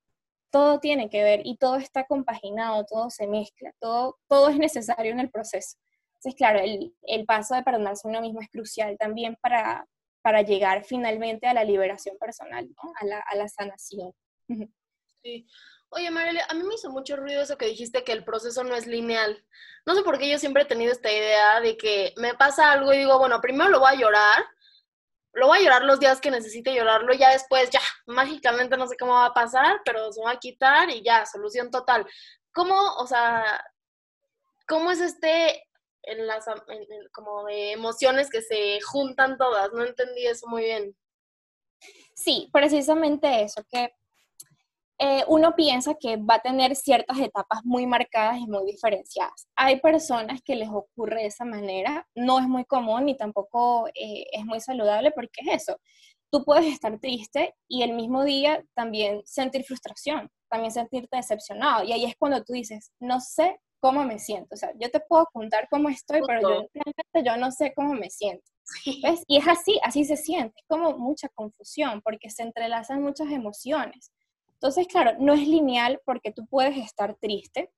todo 0.51 0.81
tiene 0.81 1.09
que 1.09 1.23
ver 1.23 1.43
y 1.45 1.57
todo 1.57 1.77
está 1.77 2.05
compaginado, 2.05 2.85
todo 2.85 3.09
se 3.11 3.27
mezcla, 3.27 3.73
todo, 3.81 4.19
todo 4.29 4.49
es 4.51 4.59
necesario 4.59 5.13
en 5.13 5.21
el 5.21 5.31
proceso. 5.31 5.79
Entonces, 6.17 6.35
claro, 6.37 6.61
el, 6.61 7.25
paso 7.25 7.55
de 7.55 7.63
perdonarse 7.63 8.07
a 8.07 8.11
uno 8.11 8.21
mismo 8.21 8.41
es 8.41 8.51
crucial 8.51 8.99
también 8.99 9.37
para, 9.41 9.87
para 10.23 10.43
llegar 10.43 10.85
finalmente 10.85 11.47
a 11.47 11.55
la 11.55 11.65
liberación 11.65 12.19
personal, 12.19 12.69
¿no? 12.69 12.93
a, 13.01 13.07
la, 13.07 13.21
a 13.21 13.37
la 13.37 13.49
sanación. 13.49 14.13
Sí. 15.23 15.47
Oye, 15.93 16.09
Mariela, 16.11 16.47
a 16.49 16.55
mí 16.55 16.63
me 16.63 16.75
hizo 16.75 16.89
mucho 16.89 17.17
ruido 17.17 17.43
eso 17.43 17.59
que 17.59 17.67
dijiste 17.67 18.05
que 18.05 18.13
el 18.13 18.25
proceso 18.25 18.63
no 18.63 18.77
es 18.77 18.87
lineal. 18.87 19.45
No 19.85 19.97
sé 19.97 20.03
por 20.03 20.19
qué 20.19 20.31
yo 20.31 20.39
siempre 20.39 20.63
he 20.63 20.67
tenido 20.67 20.93
esta 20.93 21.11
idea 21.11 21.61
de 21.61 21.77
que 21.77 22.15
me 22.17 22.35
pasa 22.35 22.71
algo 22.71 22.93
y 22.93 22.99
digo, 22.99 23.19
bueno, 23.19 23.41
primero 23.41 23.71
lo 23.71 23.81
voy 23.81 23.95
a 23.95 23.99
llorar, 23.99 24.45
lo 25.33 25.49
voy 25.49 25.59
a 25.59 25.63
llorar 25.63 25.83
los 25.83 25.99
días 25.99 26.21
que 26.21 26.31
necesite 26.31 26.73
llorarlo 26.73 27.13
y 27.13 27.19
ya 27.19 27.31
después, 27.31 27.71
ya, 27.71 27.81
mágicamente 28.07 28.77
no 28.77 28.87
sé 28.87 28.97
cómo 28.97 29.15
va 29.15 29.27
a 29.27 29.35
pasar, 29.35 29.81
pero 29.85 30.13
se 30.13 30.23
va 30.23 30.33
a 30.33 30.39
quitar 30.39 30.91
y 30.91 31.03
ya, 31.03 31.27
solución 31.27 31.73
total. 31.73 32.07
¿Cómo, 32.53 32.77
o 32.97 33.07
sea, 33.09 33.65
cómo 34.69 34.93
es 34.93 35.01
este, 35.01 35.67
en 36.05 36.27
las, 36.29 36.45
como 37.11 37.49
emociones 37.49 38.31
que 38.31 38.43
se 38.43 38.81
juntan 38.83 39.37
todas? 39.39 39.73
No 39.73 39.85
entendí 39.85 40.25
eso 40.25 40.47
muy 40.47 40.63
bien. 40.63 40.97
Sí, 42.15 42.49
precisamente 42.53 43.43
eso, 43.43 43.65
que 43.69 43.93
eh, 45.03 45.25
uno 45.29 45.57
piensa 45.57 45.95
que 45.95 46.19
va 46.19 46.35
a 46.35 46.43
tener 46.43 46.77
ciertas 46.77 47.19
etapas 47.19 47.61
muy 47.65 47.87
marcadas 47.87 48.37
y 48.37 48.47
muy 48.47 48.67
diferenciadas. 48.67 49.49
Hay 49.57 49.81
personas 49.81 50.43
que 50.43 50.57
les 50.57 50.69
ocurre 50.69 51.23
de 51.23 51.27
esa 51.29 51.47
manera, 51.47 52.07
no 52.15 52.39
es 52.39 52.47
muy 52.47 52.67
común 52.67 53.07
ni 53.07 53.17
tampoco 53.17 53.89
eh, 53.95 54.27
es 54.31 54.45
muy 54.45 54.61
saludable 54.61 55.11
porque 55.13 55.41
es 55.41 55.63
eso. 55.63 55.81
Tú 56.31 56.45
puedes 56.45 56.67
estar 56.67 56.99
triste 57.01 57.55
y 57.67 57.83
el 57.83 57.95
mismo 57.95 58.25
día 58.25 58.63
también 58.75 59.23
sentir 59.25 59.65
frustración, 59.65 60.31
también 60.51 60.71
sentirte 60.71 61.17
decepcionado. 61.17 61.83
Y 61.83 61.93
ahí 61.93 62.05
es 62.05 62.15
cuando 62.19 62.45
tú 62.45 62.53
dices, 62.53 62.93
no 63.01 63.21
sé 63.21 63.59
cómo 63.81 64.05
me 64.05 64.19
siento. 64.19 64.55
O 64.55 64.59
sea, 64.59 64.71
yo 64.79 64.91
te 64.91 65.01
puedo 65.01 65.27
contar 65.33 65.67
cómo 65.71 65.89
estoy, 65.89 66.21
pero 66.27 66.43
yo 66.43 66.67
realmente 66.75 67.23
yo 67.25 67.39
no 67.39 67.51
sé 67.51 67.73
cómo 67.75 67.95
me 67.95 68.11
siento. 68.11 68.45
¿Ves? 69.03 69.25
Y 69.27 69.39
es 69.39 69.49
así, 69.49 69.81
así 69.83 70.05
se 70.05 70.19
siente, 70.19 70.61
es 70.61 70.67
como 70.69 70.97
mucha 70.99 71.29
confusión 71.31 72.03
porque 72.03 72.29
se 72.29 72.43
entrelazan 72.43 73.03
muchas 73.03 73.31
emociones. 73.31 74.13
Entonces, 74.61 74.87
claro, 74.89 75.13
no 75.19 75.33
es 75.33 75.49
lineal 75.49 76.03
porque 76.05 76.33
tú 76.33 76.47
puedes 76.47 76.77
estar 76.77 77.15
triste, 77.15 77.73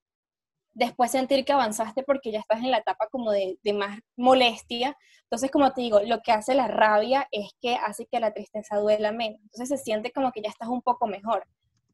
después 0.74 1.12
sentir 1.12 1.44
que 1.44 1.52
avanzaste 1.52 2.02
porque 2.02 2.32
ya 2.32 2.40
estás 2.40 2.58
en 2.58 2.72
la 2.72 2.78
etapa 2.78 3.06
como 3.06 3.30
de, 3.30 3.56
más 3.72 4.00
molestia. 4.16 4.96
Entonces, 5.22 5.52
como 5.52 5.72
te 5.72 5.82
digo, 5.82 6.00
lo 6.00 6.22
que 6.22 6.32
hace 6.32 6.56
la 6.56 6.66
rabia 6.66 7.28
es 7.30 7.52
que 7.60 7.76
hace 7.76 8.06
que 8.06 8.18
la 8.18 8.32
tristeza 8.32 8.78
duela 8.78 9.12
menos. 9.12 9.40
Entonces 9.42 9.68
se 9.68 9.84
siente 9.84 10.10
como 10.10 10.32
que 10.32 10.42
ya 10.42 10.50
estás 10.50 10.68
un 10.68 10.82
poco 10.82 11.06
mejor. 11.06 11.46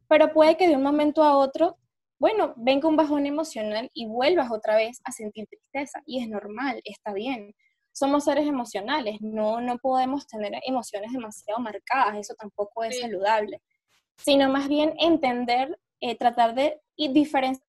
Pero 0.08 0.32
puede 0.32 0.56
que 0.56 0.68
de 0.68 0.76
un 0.76 0.82
momento 0.82 1.22
a 1.22 1.36
otro, 1.36 1.76
bueno, 2.18 2.54
venga 2.56 2.88
un 2.88 2.96
bajón 2.96 3.26
emocional 3.26 3.90
y 3.92 4.06
vuelvas 4.06 4.50
otra 4.50 4.76
vez 4.76 5.02
a 5.04 5.12
sentir 5.12 5.48
tristeza. 5.48 6.00
Y 6.06 6.22
es 6.22 6.30
normal, 6.30 6.80
está 6.84 7.12
bien. 7.12 7.54
Somos 7.92 8.24
seres 8.24 8.46
emocionales, 8.46 9.18
no, 9.20 9.60
no 9.60 9.76
podemos 9.76 10.26
tener 10.26 10.52
emociones 10.64 11.12
demasiado 11.12 11.60
marcadas, 11.60 12.16
eso 12.16 12.34
tampoco 12.38 12.84
es 12.84 13.00
saludable 13.00 13.60
sino 14.18 14.48
más 14.48 14.68
bien 14.68 14.94
entender, 14.98 15.78
eh, 16.00 16.16
tratar 16.16 16.54
de 16.54 16.80
diferenciarles, 16.96 17.62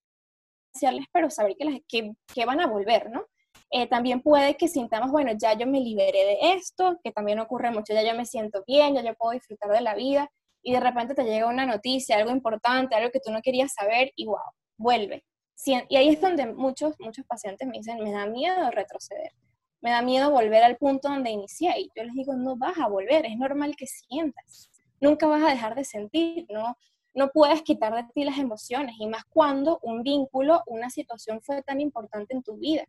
pero 1.13 1.29
saber 1.29 1.55
que, 1.57 1.65
las, 1.65 1.79
que, 1.87 2.45
van 2.45 2.59
a 2.59 2.67
volver, 2.67 3.09
¿no? 3.09 3.25
Eh, 3.71 3.87
también 3.87 4.21
puede 4.21 4.57
que 4.57 4.67
sintamos, 4.67 5.11
bueno, 5.11 5.31
ya 5.39 5.53
yo 5.53 5.67
me 5.67 5.79
liberé 5.79 6.25
de 6.25 6.37
esto, 6.53 6.99
que 7.03 7.11
también 7.11 7.39
ocurre 7.39 7.71
mucho, 7.71 7.93
ya 7.93 8.03
yo 8.03 8.15
me 8.15 8.25
siento 8.25 8.63
bien, 8.65 8.95
ya 8.95 9.03
yo 9.03 9.13
puedo 9.13 9.33
disfrutar 9.33 9.71
de 9.71 9.81
la 9.81 9.93
vida, 9.93 10.29
y 10.63 10.73
de 10.73 10.79
repente 10.79 11.13
te 11.13 11.23
llega 11.23 11.47
una 11.47 11.65
noticia, 11.65 12.17
algo 12.17 12.31
importante, 12.31 12.95
algo 12.95 13.11
que 13.11 13.19
tú 13.19 13.31
no 13.31 13.41
querías 13.41 13.73
saber, 13.73 14.11
y 14.15 14.25
wow, 14.25 14.37
vuelve. 14.77 15.23
y 15.65 15.95
ahí 15.95 16.09
es 16.09 16.21
donde 16.21 16.47
muchos, 16.47 16.95
muchos 16.99 17.25
pacientes 17.25 17.67
me 17.67 17.77
dicen, 17.77 18.03
me 18.03 18.11
da 18.11 18.25
miedo 18.25 18.71
retroceder, 18.71 19.33
me 19.81 19.91
da 19.91 20.01
miedo 20.01 20.31
volver 20.31 20.63
al 20.63 20.77
punto 20.77 21.09
donde 21.09 21.29
inicié. 21.29 21.73
Y 21.79 21.89
yo 21.95 22.03
les 22.03 22.13
digo, 22.13 22.33
no 22.33 22.57
vas 22.57 22.77
a 22.77 22.87
volver, 22.87 23.25
es 23.25 23.37
normal 23.37 23.75
que 23.75 23.87
sientas, 23.87 24.69
nunca 25.01 25.27
vas 25.27 25.43
a 25.43 25.49
dejar 25.49 25.75
de 25.75 25.83
sentir, 25.83 26.45
¿no? 26.49 26.77
No 27.13 27.29
puedes 27.29 27.61
quitar 27.63 27.95
de 27.95 28.03
ti 28.13 28.23
las 28.23 28.37
emociones, 28.37 28.95
y 28.99 29.07
más 29.07 29.23
cuando 29.25 29.79
un 29.81 30.03
vínculo, 30.03 30.61
una 30.67 30.89
situación 30.89 31.41
fue 31.41 31.61
tan 31.63 31.81
importante 31.81 32.35
en 32.35 32.43
tu 32.43 32.57
vida. 32.57 32.85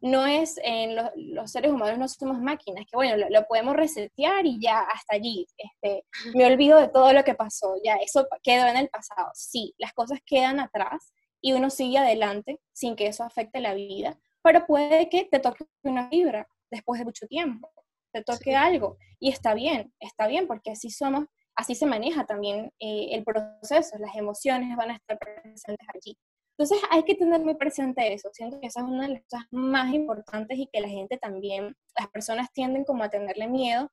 No 0.00 0.26
es, 0.26 0.58
en 0.64 0.96
los 1.14 1.52
seres 1.52 1.72
humanos 1.72 1.98
no 1.98 2.08
somos 2.08 2.40
máquinas, 2.40 2.84
que 2.90 2.96
bueno, 2.96 3.24
lo, 3.30 3.46
podemos 3.46 3.76
resetear 3.76 4.44
y 4.46 4.60
ya 4.60 4.80
hasta 4.80 5.14
allí, 5.14 5.46
este, 5.56 6.04
me 6.36 6.44
olvido 6.46 6.78
de 6.78 6.88
todo 6.88 7.12
lo 7.12 7.24
que 7.24 7.34
pasó, 7.34 7.74
ya 7.84 7.94
eso 7.96 8.26
quedó 8.42 8.66
en 8.66 8.76
el 8.76 8.88
pasado. 8.88 9.30
Sí, 9.34 9.74
las 9.78 9.92
cosas 9.92 10.18
quedan 10.26 10.60
atrás, 10.60 11.12
y 11.42 11.52
uno 11.52 11.68
sigue 11.68 11.98
adelante 11.98 12.60
sin 12.72 12.96
que 12.96 13.08
eso 13.08 13.24
afecte 13.24 13.60
la 13.60 13.74
vida, 13.74 14.18
pero 14.42 14.64
puede 14.64 15.08
que 15.08 15.24
te 15.24 15.40
toque 15.40 15.66
una 15.82 16.08
fibra 16.08 16.48
después 16.70 16.98
de 16.98 17.04
mucho 17.04 17.26
tiempo, 17.26 17.70
te 18.12 18.22
toque 18.22 18.56
algo 18.56 18.96
y 19.18 19.30
está 19.30 19.52
bien, 19.52 19.92
está 20.00 20.26
bien 20.28 20.46
porque 20.46 20.70
así 20.70 20.88
somos, 20.88 21.26
así 21.56 21.74
se 21.74 21.86
maneja 21.86 22.24
también 22.24 22.72
eh, 22.78 23.08
el 23.12 23.24
proceso, 23.24 23.98
las 23.98 24.16
emociones 24.16 24.74
van 24.76 24.90
a 24.90 24.96
estar 24.96 25.18
presentes 25.18 25.86
allí. 25.94 26.16
Entonces 26.58 26.86
hay 26.90 27.02
que 27.04 27.14
tener 27.14 27.40
muy 27.40 27.54
presente 27.54 28.12
eso, 28.12 28.28
siento 28.32 28.60
que 28.60 28.66
esa 28.66 28.80
es 28.80 28.86
una 28.86 29.06
de 29.06 29.14
las 29.14 29.22
cosas 29.22 29.46
más 29.50 29.92
importantes 29.92 30.58
y 30.58 30.68
que 30.72 30.80
la 30.80 30.88
gente 30.88 31.16
también, 31.18 31.74
las 31.98 32.08
personas 32.08 32.52
tienden 32.52 32.84
como 32.84 33.04
a 33.04 33.08
tenerle 33.08 33.48
miedo, 33.48 33.90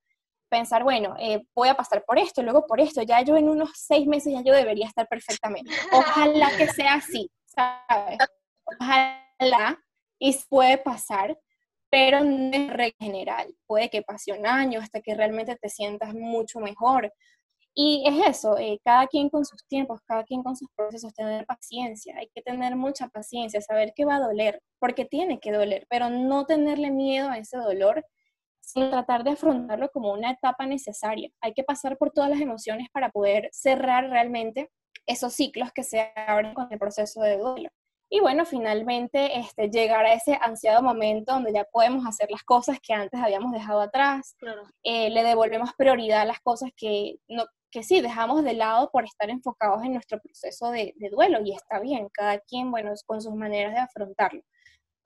pensar, 0.50 0.84
bueno, 0.84 1.16
eh, 1.20 1.44
voy 1.56 1.70
a 1.70 1.76
pasar 1.76 2.04
por 2.06 2.18
esto, 2.18 2.44
luego 2.44 2.66
por 2.66 2.82
esto, 2.82 3.02
ya 3.02 3.22
yo 3.22 3.38
en 3.38 3.50
unos 3.50 3.70
seis 3.76 4.08
meses 4.08 4.34
ya 4.34 4.42
yo 4.42 4.54
debería 4.54 4.88
estar 4.88 5.08
perfectamente. 5.08 5.72
Ojalá 5.92 6.50
que 6.58 6.68
sea 6.68 6.96
así, 6.96 7.30
Ojalá, 8.66 9.80
y 10.20 10.38
puede 10.50 10.78
pasar, 10.78 11.38
pero 11.90 12.24
no 12.24 12.74
regla 12.74 12.96
general. 13.00 13.56
Puede 13.66 13.90
que 13.90 14.02
pase 14.02 14.32
un 14.32 14.46
año 14.46 14.80
hasta 14.80 15.02
que 15.02 15.16
realmente 15.16 15.56
te 15.56 15.70
sientas 15.70 16.14
mucho 16.14 16.60
mejor. 16.60 17.12
Y 17.82 18.04
es 18.06 18.28
eso, 18.28 18.58
eh, 18.58 18.82
cada 18.84 19.08
quien 19.08 19.30
con 19.30 19.46
sus 19.46 19.66
tiempos, 19.66 20.02
cada 20.06 20.26
quien 20.26 20.44
con 20.44 20.54
sus 20.58 20.68
procesos, 20.76 21.14
tener 21.14 21.46
paciencia, 21.46 22.14
hay 22.18 22.28
que 22.36 22.42
tener 22.42 22.76
mucha 22.76 23.08
paciencia, 23.08 23.62
saber 23.62 23.94
que 23.96 24.04
va 24.04 24.18
a 24.18 24.20
doler, 24.20 24.62
porque 24.80 25.06
tiene 25.06 25.40
que 25.40 25.54
doler, 25.54 25.88
pero 25.90 26.10
no 26.10 26.46
tenerle 26.46 26.92
miedo 26.92 27.30
a 27.30 27.38
ese 27.38 27.56
dolor, 27.56 28.06
sino 28.60 28.90
tratar 28.90 29.24
de 29.24 29.32
afrontarlo 29.32 29.88
como 29.92 30.12
una 30.12 30.32
etapa 30.32 30.66
necesaria. 30.66 31.30
Hay 31.40 31.54
que 31.54 31.64
pasar 31.64 31.98
por 31.98 32.12
todas 32.12 32.30
las 32.30 32.42
emociones 32.42 32.90
para 32.92 33.12
poder 33.12 33.48
cerrar 33.54 34.10
realmente 34.10 34.70
esos 35.06 35.32
ciclos 35.32 35.72
que 35.72 35.84
se 35.84 36.12
abren 36.18 36.54
con 36.54 36.68
el 36.70 36.80
proceso 36.80 37.22
de 37.22 37.38
duelo. 37.38 37.70
Y 38.12 38.22
bueno, 38.22 38.44
finalmente 38.46 39.38
este, 39.38 39.70
llegar 39.70 40.06
a 40.06 40.14
ese 40.14 40.38
ansiado 40.42 40.82
momento 40.82 41.34
donde 41.34 41.54
ya 41.54 41.64
podemos 41.66 42.06
hacer 42.08 42.32
las 42.32 42.44
cosas 42.44 42.80
que 42.82 42.94
antes 42.94 43.20
habíamos 43.20 43.52
dejado 43.52 43.82
atrás, 43.82 44.36
eh, 44.84 45.12
le 45.12 45.24
devolvemos 45.24 45.74
prioridad 45.78 46.22
a 46.22 46.26
las 46.26 46.40
cosas 46.40 46.72
que, 46.76 47.18
no, 47.28 47.46
que 47.72 47.84
sí 47.84 48.02
dejamos 48.02 48.44
de 48.44 48.54
lado 48.54 48.90
por 48.92 49.06
estar 49.06 49.30
enfocados 49.30 49.84
en 49.84 49.94
nuestro 49.94 50.20
proceso 50.20 50.72
de, 50.72 50.96
duelo 51.12 51.40
y 51.44 51.54
está 51.54 51.80
bien, 51.80 52.10
cada 52.12 52.40
quien, 52.40 52.72
bueno, 52.72 52.94
con 53.06 53.22
sus 53.22 53.36
maneras 53.36 53.74
de 53.74 53.80
afrontarlo. 53.80 54.42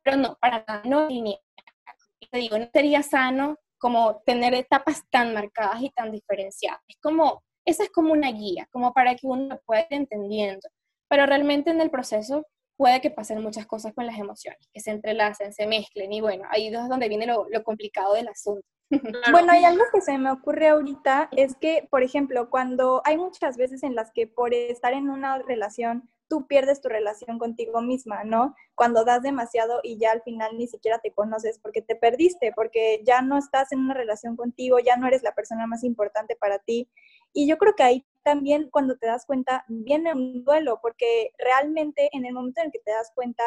Pero 0.01 0.17
no, 0.17 0.37
para 0.39 0.63
nada, 0.65 0.81
no 0.85 1.07
Te 1.07 2.37
digo, 2.37 2.57
no 2.57 2.69
sería 2.71 3.03
sano 3.03 3.57
como 3.77 4.21
tener 4.25 4.53
etapas 4.53 5.03
tan 5.09 5.33
marcadas 5.33 5.81
y 5.81 5.89
tan 5.89 6.11
diferenciadas. 6.11 6.79
Es 6.87 6.95
como 7.01 7.43
esa 7.65 7.83
es 7.83 7.91
como 7.91 8.11
una 8.11 8.31
guía, 8.31 8.67
como 8.71 8.93
para 8.93 9.15
que 9.15 9.27
uno 9.27 9.59
pueda 9.65 9.81
ir 9.81 9.87
entendiendo. 9.91 10.67
Pero 11.09 11.25
realmente 11.25 11.71
en 11.71 11.81
el 11.81 11.89
proceso 11.91 12.45
puede 12.77 13.01
que 13.01 13.11
pasen 13.11 13.41
muchas 13.41 13.65
cosas 13.65 13.93
con 13.93 14.05
las 14.05 14.17
emociones, 14.17 14.59
que 14.73 14.79
se 14.79 14.91
entrelacen, 14.91 15.53
se 15.53 15.67
mezclen 15.67 16.11
y 16.11 16.21
bueno, 16.21 16.45
ahí 16.49 16.67
es 16.67 16.89
donde 16.89 17.09
viene 17.09 17.27
lo, 17.27 17.47
complicado 17.63 18.13
del 18.13 18.27
asunto. 18.27 18.65
Bueno, 19.31 19.55
y 19.55 19.63
algo 19.63 19.83
que 19.91 20.01
se 20.01 20.17
me 20.19 20.29
ocurre 20.29 20.67
ahorita 20.67 21.29
es 21.31 21.55
que, 21.55 21.87
por 21.89 22.03
ejemplo, 22.03 22.49
cuando 22.51 23.01
hay 23.05 23.17
muchas 23.17 23.57
veces 23.57 23.81
en 23.81 23.95
las 23.95 24.11
que 24.11 24.27
por 24.27 24.53
estar 24.53 24.93
en 24.93 25.09
una 25.09 25.39
relación 25.39 26.09
tú 26.27 26.47
pierdes 26.47 26.81
tu 26.81 26.89
relación 26.89 27.39
contigo 27.39 27.81
misma, 27.81 28.23
¿no? 28.23 28.55
Cuando 28.75 29.03
das 29.03 29.21
demasiado 29.21 29.79
y 29.83 29.97
ya 29.97 30.11
al 30.11 30.21
final 30.21 30.57
ni 30.57 30.67
siquiera 30.67 30.99
te 30.99 31.11
conoces 31.11 31.59
porque 31.59 31.81
te 31.81 31.95
perdiste, 31.95 32.51
porque 32.55 33.01
ya 33.05 33.21
no 33.21 33.37
estás 33.37 33.71
en 33.71 33.79
una 33.79 33.93
relación 33.93 34.35
contigo, 34.35 34.79
ya 34.79 34.95
no 34.95 35.07
eres 35.07 35.23
la 35.23 35.33
persona 35.35 35.67
más 35.67 35.83
importante 35.83 36.35
para 36.35 36.59
ti. 36.59 36.89
Y 37.33 37.47
yo 37.47 37.57
creo 37.57 37.75
que 37.75 37.83
ahí 37.83 38.05
también 38.23 38.69
cuando 38.71 38.97
te 38.97 39.07
das 39.07 39.25
cuenta 39.25 39.65
viene 39.67 40.13
un 40.13 40.43
duelo, 40.43 40.79
porque 40.81 41.31
realmente 41.37 42.09
en 42.13 42.25
el 42.25 42.33
momento 42.33 42.61
en 42.61 42.67
el 42.67 42.71
que 42.71 42.79
te 42.79 42.91
das 42.91 43.11
cuenta, 43.13 43.43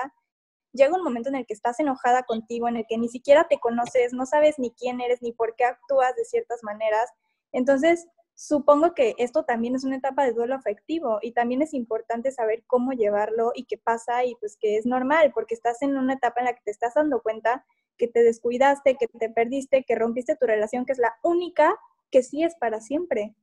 llega 0.72 0.96
un 0.96 1.02
momento 1.02 1.28
en 1.28 1.36
el 1.36 1.46
que 1.46 1.54
estás 1.54 1.80
enojada 1.80 2.22
contigo, 2.24 2.68
en 2.68 2.76
el 2.76 2.86
que 2.88 2.98
ni 2.98 3.08
siquiera 3.08 3.48
te 3.48 3.58
conoces, 3.58 4.12
no 4.12 4.26
sabes 4.26 4.58
ni 4.58 4.70
quién 4.72 5.00
eres, 5.00 5.22
ni 5.22 5.32
por 5.32 5.56
qué 5.56 5.64
actúas 5.64 6.14
de 6.16 6.24
ciertas 6.24 6.62
maneras. 6.62 7.10
Entonces, 7.52 8.06
supongo 8.34 8.94
que 8.94 9.14
esto 9.18 9.44
también 9.44 9.74
es 9.74 9.84
una 9.84 9.96
etapa 9.96 10.24
de 10.24 10.32
duelo 10.32 10.54
afectivo 10.54 11.18
y 11.22 11.32
también 11.32 11.62
es 11.62 11.72
importante 11.72 12.30
saber 12.30 12.62
cómo 12.66 12.92
llevarlo 12.92 13.52
y 13.54 13.64
qué 13.64 13.78
pasa 13.78 14.24
y 14.24 14.34
pues 14.36 14.56
que 14.60 14.76
es 14.76 14.86
normal, 14.86 15.32
porque 15.34 15.54
estás 15.54 15.80
en 15.82 15.96
una 15.96 16.14
etapa 16.14 16.40
en 16.40 16.46
la 16.46 16.52
que 16.52 16.62
te 16.64 16.70
estás 16.70 16.94
dando 16.94 17.22
cuenta 17.22 17.64
que 17.96 18.08
te 18.08 18.22
descuidaste, 18.22 18.96
que 18.96 19.08
te 19.08 19.30
perdiste, 19.30 19.84
que 19.84 19.94
rompiste 19.94 20.36
tu 20.36 20.46
relación, 20.46 20.84
que 20.84 20.92
es 20.92 20.98
la 20.98 21.14
única 21.22 21.74
que 22.10 22.22
sí 22.22 22.44
es 22.44 22.54
para 22.56 22.80
siempre. 22.80 23.34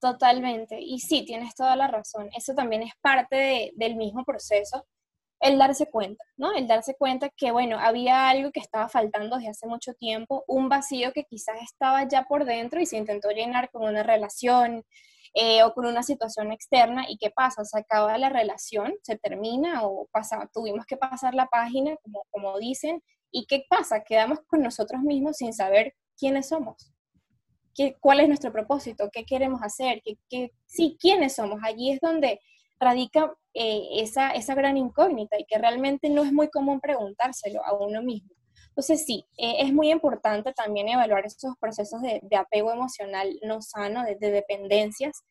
Totalmente. 0.00 0.80
Y 0.80 0.98
sí, 1.00 1.24
tienes 1.24 1.54
toda 1.54 1.76
la 1.76 1.86
razón. 1.86 2.30
Eso 2.34 2.54
también 2.54 2.82
es 2.82 2.92
parte 3.02 3.72
del 3.76 3.96
mismo 3.96 4.24
proceso, 4.24 4.86
el 5.40 5.58
darse 5.58 5.86
cuenta, 5.90 6.24
¿no? 6.36 6.52
El 6.52 6.66
darse 6.66 6.94
cuenta 6.96 7.30
que, 7.30 7.50
bueno, 7.50 7.78
había 7.78 8.28
algo 8.28 8.50
que 8.50 8.60
estaba 8.60 8.88
faltando 8.88 9.36
desde 9.36 9.50
hace 9.50 9.66
mucho 9.66 9.94
tiempo, 9.94 10.44
un 10.48 10.68
vacío 10.68 11.12
que 11.12 11.24
quizás 11.24 11.56
estaba 11.62 12.06
ya 12.08 12.24
por 12.24 12.44
dentro 12.44 12.80
y 12.80 12.86
se 12.86 12.96
intentó 12.98 13.30
llenar 13.30 13.70
con 13.70 13.82
una 13.84 14.02
relación 14.02 14.84
eh, 15.34 15.62
o 15.64 15.72
con 15.74 15.86
una 15.86 16.02
situación 16.02 16.52
externa. 16.52 17.04
¿Y 17.08 17.18
qué 17.18 17.30
pasa? 17.30 17.64
Se 17.64 17.78
acaba 17.78 18.16
la 18.18 18.30
relación, 18.30 18.94
se 19.02 19.18
termina 19.18 19.84
o 19.86 20.08
pasa, 20.12 20.48
tuvimos 20.52 20.86
que 20.86 20.96
pasar 20.96 21.34
la 21.34 21.46
página, 21.46 21.96
como, 22.02 22.24
como 22.30 22.58
dicen. 22.58 23.02
¿Y 23.30 23.46
qué 23.46 23.64
pasa? 23.68 24.02
Quedamos 24.02 24.40
con 24.46 24.62
nosotros 24.62 25.02
mismos 25.02 25.36
sin 25.38 25.52
saber 25.52 25.94
quiénes 26.18 26.48
somos 26.48 26.92
cuál 28.00 28.20
es 28.20 28.28
nuestro 28.28 28.52
propósito, 28.52 29.10
qué 29.12 29.24
queremos 29.24 29.60
hacer, 29.62 30.02
qué, 30.28 30.52
sí, 30.66 30.96
quiénes 31.00 31.34
somos. 31.34 31.60
Allí 31.62 31.92
es 31.92 32.00
donde 32.00 32.40
radica 32.78 33.32
eh, 33.54 33.88
esa, 33.94 34.30
esa 34.30 34.54
gran 34.54 34.76
incógnita 34.76 35.38
y 35.38 35.44
que 35.44 35.58
realmente 35.58 36.08
no 36.08 36.24
es 36.24 36.32
muy 36.32 36.48
común 36.48 36.80
preguntárselo 36.80 37.64
a 37.64 37.74
uno 37.74 38.02
mismo. 38.02 38.30
Entonces 38.68 39.04
sí, 39.04 39.26
eh, 39.36 39.56
es 39.58 39.72
muy 39.72 39.90
importante 39.90 40.52
también 40.52 40.88
evaluar 40.88 41.26
esos 41.26 41.54
procesos 41.58 42.00
de, 42.02 42.22
apego 42.36 42.72
emocional 42.72 43.28
no 43.42 43.60
sano, 43.60 44.04
de, 44.04 44.16
de, 44.16 44.30
dependencias, 44.30 45.24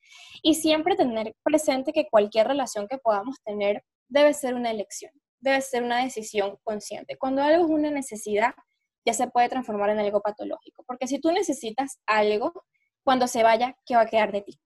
y 0.44 0.56
siempre 0.56 0.96
tener 0.96 1.34
presente 1.42 1.94
que 1.94 2.08
cualquier 2.10 2.48
relación 2.48 2.88
que 2.88 2.98
podamos 2.98 3.38
tener 3.44 3.84
debe 4.08 4.34
ser 4.34 4.56
una 4.56 4.72
elección, 4.72 5.12
debe 5.40 5.62
ser 5.62 5.84
una 5.84 6.04
decisión 6.04 6.58
consciente. 6.64 7.18
Cuando 7.18 7.42
algo 7.42 7.66
es 7.66 7.72
una 7.72 7.92
necesidad, 7.92 8.54
ya 9.10 9.14
se 9.14 9.28
puede 9.28 9.50
transformar 9.50 9.90
en 9.90 10.00
algo 10.00 10.22
patológico. 10.22 10.84
Porque 10.86 11.08
si 11.08 11.20
tú 11.20 11.32
necesitas 11.32 12.00
algo, 12.06 12.54
cuando 13.04 13.28
se 13.28 13.44
vaya, 13.44 13.76
¿qué 13.86 13.96
va 13.96 14.02
a 14.02 14.06
quedar 14.06 14.32
de 14.32 14.42
ti? 14.42 14.60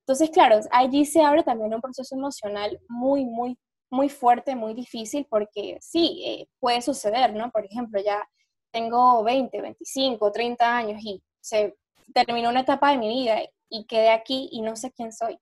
Entonces, 0.00 0.30
claro, 0.30 0.60
allí 0.70 1.04
se 1.04 1.22
abre 1.22 1.42
también 1.42 1.74
un 1.74 1.80
proceso 1.80 2.14
emocional 2.14 2.80
muy, 2.88 3.24
muy, 3.24 3.58
muy 3.90 4.08
fuerte, 4.08 4.54
muy 4.54 4.72
difícil, 4.72 5.26
porque 5.28 5.78
sí, 5.80 6.22
eh, 6.24 6.48
puede 6.60 6.80
suceder, 6.80 7.34
¿no? 7.34 7.50
Por 7.50 7.64
ejemplo, 7.64 8.00
ya 8.00 8.26
tengo 8.70 9.22
20, 9.24 9.60
25, 9.60 10.32
30 10.32 10.76
años 10.76 11.02
y 11.02 11.22
se 11.40 11.76
terminó 12.14 12.50
una 12.50 12.60
etapa 12.60 12.92
de 12.92 12.98
mi 12.98 13.08
vida 13.08 13.38
y 13.68 13.84
quedé 13.86 14.10
aquí 14.10 14.48
y 14.52 14.62
no 14.62 14.76
sé 14.76 14.92
quién 14.92 15.12
soy. 15.12 15.38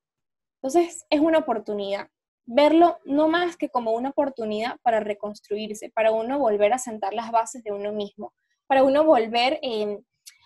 Entonces, 0.62 1.05
es 1.11 1.20
una 1.20 1.38
oportunidad 1.38 2.09
verlo 2.46 2.98
no 3.04 3.28
más 3.28 3.57
que 3.57 3.68
como 3.68 3.92
una 3.92 4.11
oportunidad 4.11 4.76
para 4.83 5.00
reconstruirse, 5.00 5.90
para 5.90 6.12
uno 6.12 6.38
volver 6.38 6.72
a 6.72 6.78
sentar 6.78 7.14
las 7.14 7.30
bases 7.30 7.62
de 7.62 7.72
uno 7.72 7.92
mismo, 7.92 8.33
para 8.66 8.83
uno 8.83 9.04
volver 9.04 9.61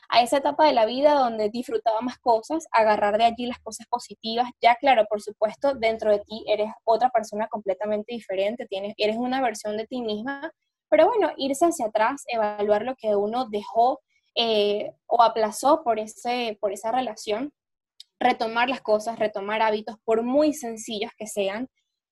a 0.08 0.22
esa 0.22 0.38
etapa 0.38 0.66
de 0.66 0.72
la 0.72 0.86
vida 0.86 1.14
donde 1.14 1.50
disfrutaba 1.50 2.00
más 2.00 2.18
cosas, 2.18 2.66
agarrar 2.72 3.18
de 3.18 3.24
allí 3.24 3.46
las 3.46 3.58
cosas 3.60 3.86
positivas. 3.88 4.48
Ya 4.60 4.76
claro, 4.76 5.04
por 5.08 5.20
supuesto, 5.20 5.74
dentro 5.74 6.10
de 6.10 6.20
ti 6.20 6.44
eres 6.46 6.72
otra 6.84 7.10
persona 7.10 7.46
completamente 7.48 8.14
diferente, 8.14 8.66
tienes, 8.66 8.94
eres 8.96 9.16
una 9.16 9.42
versión 9.42 9.76
de 9.76 9.86
ti 9.86 10.00
misma, 10.00 10.50
pero 10.88 11.06
bueno, 11.06 11.30
irse 11.36 11.66
hacia 11.66 11.86
atrás, 11.86 12.24
evaluar 12.28 12.82
lo 12.82 12.94
que 12.96 13.14
uno 13.14 13.46
dejó 13.50 14.00
eh, 14.34 14.92
o 15.06 15.22
aplazó 15.22 15.82
por, 15.82 15.98
ese, 15.98 16.56
por 16.60 16.72
esa 16.72 16.92
relación, 16.92 17.52
retomar 18.20 18.68
las 18.68 18.80
cosas, 18.80 19.18
retomar 19.18 19.62
hábitos, 19.62 19.96
por 20.04 20.22
muy 20.22 20.52
sencillos 20.54 21.10
que 21.18 21.26
sean, 21.26 21.68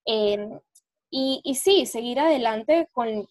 Em, 0.06 0.58
y, 1.10 1.54
sí, 1.54 1.86
seguir 1.86 2.20
adelante 2.20 2.88
con, 2.92 3.26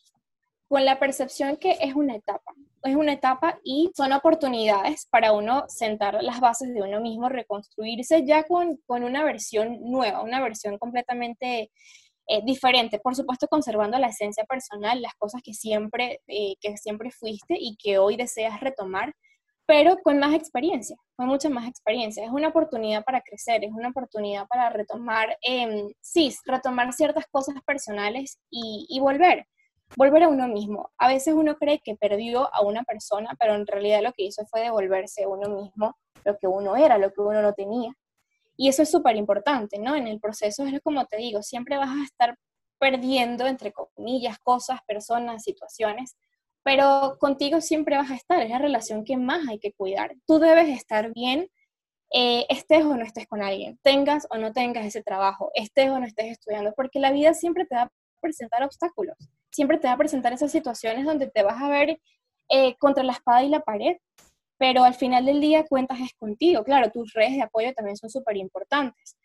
con 0.67 0.85
la 0.85 0.99
percepción 0.99 1.57
que 1.57 1.77
es 1.81 1.95
una 1.95 2.15
etapa, 2.15 2.53
es 2.83 2.95
una 2.95 3.13
etapa 3.13 3.59
y 3.63 3.91
son 3.95 4.11
oportunidades 4.13 5.07
para 5.09 5.31
uno 5.31 5.65
sentar 5.67 6.21
las 6.23 6.39
bases 6.39 6.73
de 6.73 6.81
uno 6.81 6.99
mismo, 7.01 7.29
reconstruirse 7.29 8.25
ya 8.25 8.43
con, 8.43 8.77
con 8.85 9.03
una 9.03 9.23
versión 9.23 9.79
nueva, 9.81 10.21
una 10.21 10.41
versión 10.41 10.77
completamente 10.77 11.71
eh, 12.27 12.41
diferente, 12.43 12.99
por 12.99 13.15
supuesto 13.15 13.47
conservando 13.47 13.99
la 13.99 14.07
esencia 14.07 14.45
personal, 14.45 14.99
las 15.01 15.13
cosas 15.15 15.41
que 15.43 15.53
siempre, 15.53 16.21
eh, 16.27 16.55
que 16.59 16.75
siempre 16.75 17.11
fuiste 17.11 17.55
y 17.59 17.77
que 17.77 17.99
hoy 17.99 18.17
deseas 18.17 18.59
retomar, 18.61 19.13
pero 19.65 19.97
con 20.03 20.19
más 20.19 20.33
experiencia, 20.33 20.95
con 21.15 21.27
mucha 21.27 21.49
más 21.49 21.67
experiencia. 21.67 22.23
Es 22.23 22.31
una 22.31 22.49
oportunidad 22.49 23.03
para 23.03 23.21
crecer, 23.21 23.63
es 23.63 23.71
una 23.71 23.89
oportunidad 23.89 24.47
para 24.47 24.69
retomar, 24.69 25.37
eh, 25.47 25.87
sí, 26.01 26.33
retomar 26.45 26.93
ciertas 26.93 27.25
cosas 27.31 27.55
personales 27.65 28.39
y, 28.49 28.85
y 28.89 28.99
volver, 28.99 29.47
volver 29.97 30.23
a 30.23 30.29
uno 30.29 30.47
mismo. 30.47 30.91
A 30.97 31.07
veces 31.07 31.33
uno 31.33 31.55
cree 31.55 31.79
que 31.83 31.95
perdió 31.95 32.53
a 32.53 32.61
una 32.61 32.83
persona, 32.83 33.35
pero 33.39 33.55
en 33.55 33.65
realidad 33.65 34.01
lo 34.01 34.13
que 34.13 34.23
hizo 34.23 34.45
fue 34.45 34.61
devolverse 34.61 35.23
a 35.23 35.29
uno 35.29 35.49
mismo 35.49 35.95
lo 36.25 36.37
que 36.37 36.47
uno 36.47 36.75
era, 36.75 36.97
lo 36.97 37.13
que 37.13 37.21
uno 37.21 37.41
no 37.41 37.53
tenía. 37.53 37.93
Y 38.57 38.67
eso 38.69 38.81
es 38.81 38.91
súper 38.91 39.15
importante, 39.15 39.79
¿no? 39.79 39.95
En 39.95 40.07
el 40.07 40.19
proceso 40.19 40.65
es 40.65 40.81
como 40.81 41.05
te 41.05 41.17
digo, 41.17 41.41
siempre 41.41 41.77
vas 41.77 41.89
a 41.89 42.03
estar 42.03 42.37
perdiendo, 42.79 43.47
entre 43.47 43.71
comillas, 43.71 44.37
cosas, 44.39 44.79
personas, 44.87 45.43
situaciones, 45.43 46.15
pero 46.65 47.17
contigo 47.19 47.61
siempre 47.61 47.95
vas 47.95 48.09
a 48.09 48.15
estar, 48.15 48.41
es 48.41 48.49
la 48.49 48.57
relación 48.57 49.05
que 49.05 49.17
más 49.17 49.47
hay 49.47 49.59
que 49.59 49.71
cuidar. 49.73 50.15
Tú 50.25 50.39
debes 50.39 50.67
estar 50.67 51.13
bien, 51.13 51.47
eh, 52.11 52.47
estés 52.49 52.83
o 52.83 52.97
no 52.97 53.05
estés 53.05 53.27
con 53.27 53.43
alguien, 53.43 53.77
tengas 53.83 54.25
o 54.31 54.37
no 54.37 54.51
tengas 54.51 54.83
ese 54.83 55.03
trabajo, 55.03 55.51
estés 55.53 55.91
o 55.91 55.99
no 55.99 56.07
estés 56.07 56.31
estudiando, 56.31 56.73
porque 56.75 56.99
la 56.99 57.11
vida 57.11 57.35
siempre 57.35 57.67
te 57.67 57.75
va 57.75 57.83
a 57.83 57.91
presentar 58.19 58.63
obstáculos, 58.63 59.15
siempre 59.51 59.77
te 59.77 59.85
va 59.85 59.93
a 59.93 59.97
presentar 59.97 60.33
esas 60.33 60.51
situaciones 60.51 61.05
donde 61.05 61.27
te 61.27 61.43
vas 61.43 61.61
a 61.61 61.69
ver 61.69 61.99
eh, 62.49 62.75
contra 62.79 63.03
la 63.03 63.13
espada 63.13 63.43
y 63.43 63.49
la 63.49 63.59
pared, 63.59 63.97
pero 64.57 64.83
al 64.83 64.95
final 64.95 65.23
del 65.27 65.41
día 65.41 65.67
cuentas 65.67 65.99
es 65.99 66.15
contigo. 66.17 66.63
Claro, 66.63 66.89
tus 66.89 67.13
redes 67.13 67.33
de 67.33 67.43
apoyo 67.43 67.73
también 67.75 67.95
son 67.95 68.09
súper 68.09 68.37
importantes, 68.37 69.17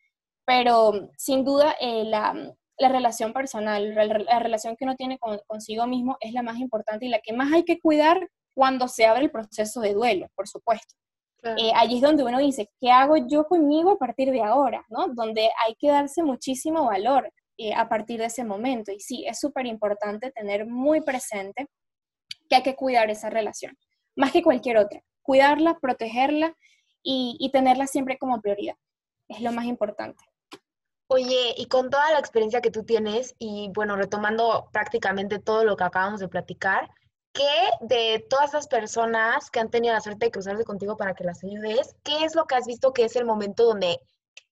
pero 0.45 1.09
sin 1.17 1.43
duda 1.43 1.75
eh, 1.81 2.05
la, 2.05 2.35
la, 2.81 2.89
relación 2.89 3.33
personal, 3.33 3.95
la, 3.95 4.39
relación 4.41 4.77
que 4.77 4.85
uno 4.85 4.97
tiene 4.97 5.19
consigo 5.47 5.87
mismo 5.87 6.17
es 6.21 6.33
la 6.33 6.43
más 6.43 6.59
importante 6.59 7.07
y 7.07 7.09
la 7.09 7.21
que 7.21 7.33
más 7.33 7.53
hay 7.53 7.65
que 7.65 7.79
cuidar 7.79 8.29
cuando 8.55 8.89
se 8.89 9.07
abre 9.07 9.25
el 9.25 9.31
proceso 9.31 9.81
de 9.81 9.95
duelo, 9.95 10.27
por 10.35 10.49
supuesto. 10.49 10.95
Eh, 11.43 11.73
allí 11.75 11.97
es 11.97 12.03
donde 12.03 12.25
uno 12.25 12.39
dice, 12.39 12.69
¿qué 12.81 12.91
hago 12.91 13.17
yo 13.17 13.45
conmigo 13.45 13.93
a 13.93 13.99
partir 13.99 14.31
de 14.31 14.43
ahora? 14.43 14.85
¿no? 14.91 15.09
Donde 15.09 15.49
hay 15.65 15.75
que 15.79 15.89
darse 15.89 16.23
muchísimo 16.23 16.87
valor 16.87 17.33
eh, 17.57 17.73
a 17.73 17.89
partir 17.89 18.19
de 18.19 18.27
ese 18.27 18.45
momento. 18.45 18.93
Y 18.93 19.01
sí, 19.01 19.25
es 19.27 19.39
súper 19.41 19.67
importante 19.67 20.33
tener 20.33 20.67
muy 20.67 21.01
presente 21.01 21.67
que 22.49 22.57
hay 22.57 22.63
que 22.63 22.75
cuidar 22.75 23.09
esa 23.11 23.31
relación, 23.31 23.79
más 24.17 24.33
que 24.33 24.43
cualquier 24.43 24.77
otra 24.77 25.03
cuidarla, 25.31 25.79
protegerla 25.81 26.57
y, 27.05 27.49
tenerla 27.53 27.87
siempre 27.87 28.19
como 28.19 28.41
prioridad. 28.41 28.75
Es 29.29 29.41
lo 29.41 29.53
más 29.53 29.67
importante. 29.67 30.25
Oye, 31.13 31.55
y 31.57 31.67
con 31.67 31.91
toda 31.91 32.13
la 32.13 32.21
experiencia 32.21 32.61
que 32.61 32.71
tú 32.71 32.85
tienes 32.85 33.35
y 33.41 33.69
bueno, 33.75 33.97
retomando 33.97 34.69
prácticamente 34.73 35.41
todo 35.41 35.65
lo 35.65 35.77
que 35.77 35.83
acabamos 35.83 36.21
de 36.21 36.29
platicar, 36.29 36.89
¿qué 37.33 37.51
de 37.81 38.25
todas 38.31 38.53
las 38.53 38.69
personas 38.69 39.51
que 39.51 39.59
han 39.59 39.71
tenido 39.71 39.93
la 39.93 40.01
suerte 40.01 40.27
de 40.27 40.31
cruzarse 40.31 40.63
contigo 40.63 40.97
para 40.97 41.15
que 41.15 41.25
las 41.25 41.43
ayudes, 41.43 41.97
qué 42.05 42.25
es 42.25 42.37
lo 42.37 42.45
que 42.45 42.55
has 42.55 42.65
visto 42.65 42.93
que 42.93 43.07
es 43.07 43.17
el 43.17 43.25
momento 43.25 43.65
donde 43.65 43.99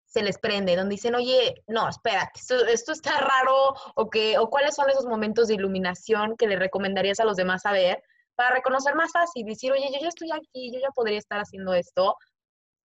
se 0.05 0.21
les 0.21 0.37
prende, 0.39 0.75
donde 0.75 0.97
dicen, 0.97 1.15
oye, 1.15 1.63
no, 1.69 1.89
espera, 1.89 2.29
esto, 2.35 2.93
está 2.93 3.21
raro, 3.21 3.75
o, 3.95 4.11
que, 4.11 4.37
o 4.37 4.51
cuáles 4.51 4.75
son 4.75 4.91
esos 4.91 5.07
momentos 5.07 5.47
de 5.47 5.55
iluminación 5.55 6.37
que 6.37 6.49
le 6.49 6.57
recomendarías 6.57 7.21
a 7.21 7.25
los 7.25 7.37
demás 7.37 7.63
saber 7.63 8.03
para 8.35 8.57
reconocer 8.57 8.97
más 8.97 9.13
fácil, 9.13 9.47
decir, 9.47 9.71
oye, 9.71 9.89
yo 9.93 10.01
ya 10.01 10.09
estoy 10.09 10.33
aquí, 10.33 10.73
yo 10.73 10.81
ya 10.81 10.91
podría 10.91 11.19
estar 11.19 11.39
haciendo 11.39 11.73
esto, 11.73 12.17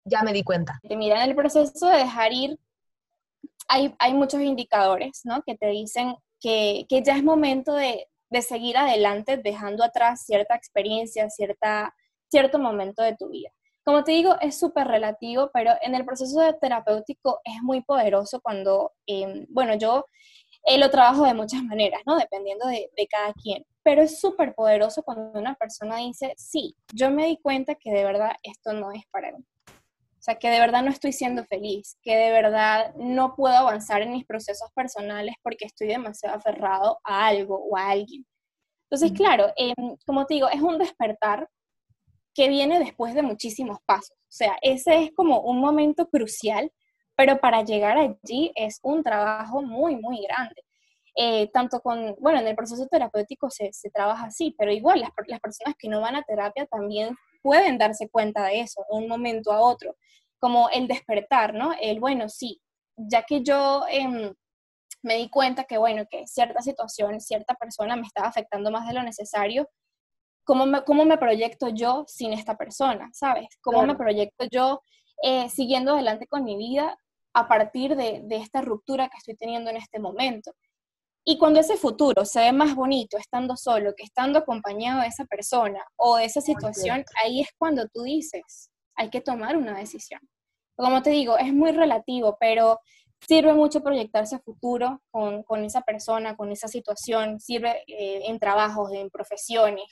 ya 0.03 0.23
me 0.23 0.33
di 0.33 0.43
cuenta. 0.43 0.79
Mira, 0.83 1.23
en 1.23 1.29
el 1.29 1.35
proceso 1.35 1.85
de 1.85 1.97
dejar 1.97 2.33
ir, 2.33 2.57
hay, 3.99 4.13
muchos 4.13 4.41
indicadores, 4.41 5.21
¿no? 5.23 5.41
Que 5.43 5.55
te 5.55 5.67
dicen 5.67 6.15
que, 6.39 6.85
ya 6.89 7.15
es 7.15 7.23
momento 7.23 7.73
de, 7.73 8.07
seguir 8.41 8.77
adelante 8.77 9.37
dejando 9.37 9.83
atrás 9.83 10.23
cierta 10.25 10.55
experiencia, 10.55 11.29
cierta, 11.29 11.93
cierto 12.29 12.59
momento 12.59 13.01
de 13.03 13.15
tu 13.15 13.29
vida. 13.29 13.49
Como 13.83 14.03
te 14.03 14.11
digo, 14.11 14.39
es 14.41 14.59
súper 14.59 14.87
relativo, 14.87 15.49
pero 15.53 15.73
en 15.81 15.95
el 15.95 16.05
proceso 16.05 16.39
terapéutico 16.61 17.39
es 17.43 17.61
muy 17.61 17.81
poderoso 17.81 18.39
cuando, 18.41 18.93
em, 19.05 19.45
bueno, 19.49 19.75
yo 19.75 20.05
eh, 20.65 20.77
lo 20.77 20.89
trabajo 20.91 21.25
de 21.25 21.33
muchas 21.33 21.63
maneras, 21.63 22.01
¿no? 22.05 22.17
Dependiendo 22.17 22.67
de, 22.67 22.89
de 22.95 23.07
cada 23.07 23.33
quien 23.33 23.65
pero 23.83 24.01
es 24.01 24.19
súper 24.19 24.53
poderoso 24.53 25.03
cuando 25.03 25.39
una 25.39 25.55
persona 25.55 25.97
dice, 25.97 26.33
sí, 26.37 26.75
yo 26.93 27.09
me 27.09 27.27
di 27.27 27.37
cuenta 27.41 27.75
que 27.75 27.91
de 27.91 28.03
verdad 28.03 28.31
esto 28.43 28.73
no 28.73 28.91
es 28.91 29.03
para 29.11 29.31
mí. 29.31 29.43
O 30.21 30.23
sea, 30.23 30.35
que 30.35 30.51
de 30.51 30.59
verdad 30.59 30.83
no 30.83 30.91
estoy 30.91 31.13
siendo 31.13 31.43
feliz, 31.45 31.97
que 32.03 32.15
de 32.15 32.31
verdad 32.31 32.93
no 32.95 33.33
puedo 33.35 33.55
avanzar 33.55 34.03
en 34.03 34.11
mis 34.11 34.23
procesos 34.23 34.69
personales 34.75 35.33
porque 35.41 35.65
estoy 35.65 35.87
demasiado 35.87 36.35
aferrado 36.37 36.99
a 37.03 37.25
algo 37.25 37.57
o 37.57 37.75
a 37.75 37.89
alguien. 37.89 38.23
Entonces, 38.83 39.17
claro, 39.17 39.51
em, 39.55 39.97
como 40.05 40.27
te 40.27 40.35
digo, 40.35 40.47
es 40.47 40.61
un 40.61 40.77
despertar 40.77 41.49
que 42.35 42.49
viene 42.49 42.77
después 42.77 43.15
de 43.15 43.23
muchísimos 43.23 43.79
pasos. 43.87 44.15
O 44.15 44.31
sea, 44.31 44.55
ese 44.61 45.05
es 45.05 45.11
como 45.15 45.41
un 45.41 45.59
momento 45.59 46.07
crucial, 46.07 46.71
pero 47.15 47.39
para 47.39 47.63
llegar 47.63 47.97
allí 47.97 48.51
es 48.53 48.79
un 48.83 49.01
trabajo 49.03 49.63
muy, 49.63 49.95
muy 49.95 50.21
grande. 50.21 50.61
Eh, 51.15 51.49
tanto 51.51 51.79
con, 51.81 52.15
bueno, 52.19 52.39
en 52.39 52.47
el 52.47 52.55
proceso 52.55 52.85
terapéutico 52.85 53.49
se, 53.49 53.73
se 53.73 53.89
trabaja 53.89 54.25
así, 54.25 54.53
pero 54.55 54.71
igual 54.71 54.99
las, 54.99 55.09
las, 55.25 55.39
personas 55.39 55.73
que 55.79 55.89
no 55.89 55.99
van 55.99 56.15
a 56.15 56.21
terapia 56.21 56.67
también 56.67 57.17
pueden 57.41 57.77
darse 57.77 58.09
cuenta 58.09 58.45
de 58.45 58.61
eso 58.61 58.83
de 58.89 58.97
un 58.97 59.07
momento 59.07 59.51
a 59.51 59.61
otro, 59.61 59.95
como 60.39 60.69
el 60.69 60.87
despertar, 60.87 61.53
¿no? 61.53 61.73
El, 61.79 61.99
bueno, 61.99 62.29
sí, 62.29 62.61
ya 62.97 63.23
que 63.23 63.43
yo 63.43 63.85
eh, 63.89 64.33
me 65.03 65.17
di 65.17 65.29
cuenta 65.29 65.63
que, 65.63 65.77
bueno, 65.77 66.05
que 66.09 66.27
cierta 66.27 66.61
situación, 66.61 67.19
cierta 67.21 67.55
persona 67.55 67.95
me 67.95 68.07
estaba 68.07 68.27
afectando 68.27 68.71
más 68.71 68.87
de 68.87 68.93
lo 68.93 69.03
necesario, 69.03 69.69
¿cómo 70.43 70.65
me, 70.65 70.83
cómo 70.83 71.05
me 71.05 71.17
proyecto 71.17 71.69
yo 71.69 72.05
sin 72.07 72.33
esta 72.33 72.57
persona, 72.57 73.09
¿sabes? 73.13 73.47
¿Cómo 73.61 73.83
me 73.83 73.95
proyecto 73.95 74.45
yo 74.51 74.81
eh, 75.23 75.49
siguiendo 75.49 75.93
adelante 75.93 76.27
con 76.27 76.43
mi 76.43 76.57
vida 76.57 76.97
a 77.33 77.47
partir 77.47 77.95
de, 77.95 78.21
de 78.23 78.37
esta 78.37 78.61
ruptura 78.61 79.09
que 79.09 79.17
estoy 79.17 79.35
teniendo 79.35 79.69
en 79.69 79.77
este 79.77 79.99
momento? 79.99 80.51
Y 81.23 81.37
cuando 81.37 81.59
ese 81.59 81.77
futuro 81.77 82.25
se 82.25 82.39
ve 82.39 82.51
más 82.51 82.75
bonito 82.75 83.17
estando 83.17 83.55
solo 83.55 83.93
que 83.95 84.03
estando 84.03 84.39
acompañado 84.39 85.01
de 85.01 85.07
esa 85.07 85.25
persona 85.25 85.85
o 85.95 86.17
de 86.17 86.25
esa 86.25 86.41
situación, 86.41 87.05
ahí 87.23 87.41
es 87.41 87.49
cuando 87.57 87.87
tú 87.89 88.03
dices, 88.03 88.71
hay 88.95 89.09
que 89.09 89.21
tomar 89.21 89.55
una 89.55 89.77
decisión. 89.77 90.19
Como 90.75 91.03
te 91.03 91.11
digo, 91.11 91.37
es 91.37 91.53
muy 91.53 91.71
relativo, 91.71 92.37
pero 92.39 92.79
sirve 93.27 93.53
mucho 93.53 93.81
proyectarse 93.81 94.35
a 94.35 94.39
futuro 94.39 95.01
con, 95.11 95.43
con 95.43 95.63
esa 95.63 95.81
persona, 95.81 96.35
con 96.35 96.51
esa 96.51 96.67
situación, 96.67 97.39
sirve 97.39 97.83
eh, 97.87 98.23
en 98.25 98.39
trabajos, 98.39 98.91
en 98.93 99.11
profesiones, 99.11 99.85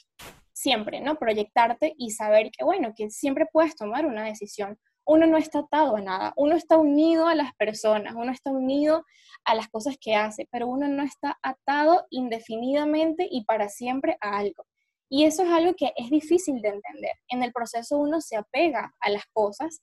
siempre, 0.52 1.00
¿no? 1.00 1.16
Proyectarte 1.16 1.94
y 1.96 2.10
saber 2.10 2.50
que, 2.50 2.64
bueno, 2.64 2.92
que 2.96 3.08
siempre 3.10 3.46
puedes 3.52 3.76
tomar 3.76 4.04
una 4.04 4.24
decisión 4.24 4.78
uno 5.10 5.26
no 5.26 5.38
está 5.38 5.58
atado 5.58 5.96
a 5.96 6.00
nada, 6.00 6.32
uno 6.36 6.54
está 6.54 6.78
unido 6.78 7.26
a 7.26 7.34
las 7.34 7.52
personas, 7.56 8.14
uno 8.14 8.30
está 8.30 8.52
unido 8.52 9.04
a 9.44 9.56
las 9.56 9.66
cosas 9.68 9.96
que 10.00 10.14
hace, 10.14 10.46
pero 10.52 10.68
uno 10.68 10.86
no 10.86 11.02
está 11.02 11.36
atado 11.42 12.06
indefinidamente 12.10 13.26
y 13.28 13.44
para 13.44 13.68
siempre 13.68 14.16
a 14.20 14.38
algo. 14.38 14.64
Y 15.08 15.24
eso 15.24 15.42
es 15.42 15.50
algo 15.50 15.74
que 15.74 15.92
es 15.96 16.10
difícil 16.10 16.62
de 16.62 16.68
entender. 16.68 17.10
En 17.26 17.42
el 17.42 17.52
proceso 17.52 17.98
uno 17.98 18.20
se 18.20 18.36
apega 18.36 18.94
a 19.00 19.10
las 19.10 19.24
cosas 19.32 19.82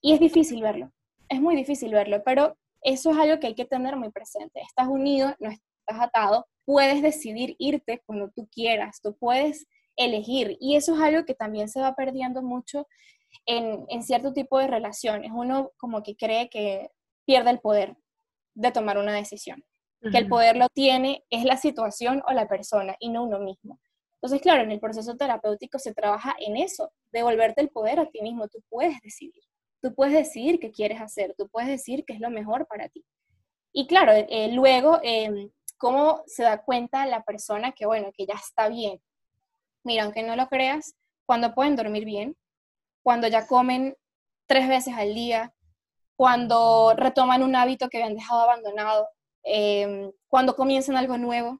y 0.00 0.12
es 0.12 0.20
difícil 0.20 0.62
verlo, 0.62 0.92
es 1.28 1.40
muy 1.40 1.56
difícil 1.56 1.90
verlo, 1.90 2.22
pero 2.24 2.56
eso 2.82 3.10
es 3.10 3.18
algo 3.18 3.40
que 3.40 3.48
hay 3.48 3.54
que 3.56 3.64
tener 3.64 3.96
muy 3.96 4.12
presente. 4.12 4.60
Estás 4.60 4.86
unido, 4.86 5.34
no 5.40 5.50
estás 5.50 6.00
atado, 6.00 6.46
puedes 6.64 7.02
decidir 7.02 7.56
irte 7.58 8.00
cuando 8.06 8.30
tú 8.30 8.48
quieras, 8.52 9.00
tú 9.02 9.16
puedes 9.18 9.66
elegir 9.96 10.56
y 10.60 10.76
eso 10.76 10.94
es 10.94 11.00
algo 11.00 11.24
que 11.24 11.34
también 11.34 11.68
se 11.68 11.80
va 11.80 11.96
perdiendo 11.96 12.42
mucho 12.42 12.86
en, 13.46 14.02
cierto 14.02 14.32
tipo 14.32 14.58
de 14.58 14.66
relaciones. 14.66 15.30
Uno 15.34 15.72
como 15.76 16.02
que 16.02 16.16
cree 16.16 16.48
que 16.48 16.90
pierde 17.24 17.50
el 17.50 17.60
poder 17.60 17.96
de 18.54 18.72
tomar 18.72 18.98
una 18.98 19.14
decisión, 19.14 19.64
que 20.10 20.18
el 20.18 20.28
poder 20.28 20.56
lo 20.56 20.68
tiene 20.68 21.24
es 21.30 21.44
la 21.44 21.56
situación 21.56 22.22
o 22.26 22.32
la 22.32 22.48
persona 22.48 22.96
y 22.98 23.10
no 23.10 23.24
uno 23.24 23.38
mismo. 23.38 23.80
Entonces, 24.20 24.42
claro, 24.42 24.62
en 24.62 24.72
el 24.72 24.80
proceso 24.80 25.16
terapéutico 25.16 25.78
se 25.78 25.94
trabaja 25.94 26.34
en 26.40 26.56
eso, 26.56 26.92
devolverte 27.12 27.60
el 27.60 27.70
poder 27.70 28.00
a 28.00 28.10
ti 28.10 28.20
mismo. 28.20 28.48
Tú 28.48 28.58
puedes 28.68 29.00
decidir, 29.02 29.42
tú 29.80 29.94
puedes 29.94 30.14
decidir 30.14 30.58
qué 30.58 30.72
quieres 30.72 31.00
hacer, 31.00 31.34
tú 31.38 31.48
puedes 31.48 31.68
decir 31.68 32.04
qué 32.04 32.14
es 32.14 32.20
lo 32.20 32.30
mejor 32.30 32.66
para 32.66 32.88
ti. 32.88 33.04
Y 33.72 33.86
claro, 33.86 34.12
eh, 34.12 34.50
luego, 34.52 34.98
em, 35.02 35.50
¿cómo 35.76 36.22
se 36.26 36.42
da 36.42 36.64
cuenta 36.64 37.06
la 37.06 37.22
persona 37.22 37.72
que, 37.72 37.86
bueno, 37.86 38.10
que 38.12 38.26
ya 38.26 38.34
está 38.34 38.68
bien? 38.68 39.00
Mira, 39.84 40.02
aunque 40.02 40.24
no 40.24 40.34
lo 40.34 40.48
creas, 40.48 40.96
cuando 41.24 41.54
pueden 41.54 41.76
dormir 41.76 42.04
bien, 42.04 42.36
cuando 43.08 43.26
ya 43.26 43.46
comen 43.46 43.96
tres 44.46 44.68
veces 44.68 44.92
al 44.94 45.14
día, 45.14 45.54
cuando 46.14 46.92
retoman 46.94 47.42
un 47.42 47.56
hábito 47.56 47.88
que 47.88 47.96
habían 47.96 48.14
dejado 48.14 48.42
abandonado, 48.42 49.08
em, 49.44 50.12
cuando 50.26 50.54
comienzan 50.54 50.94
algo 50.94 51.16
nuevo. 51.16 51.58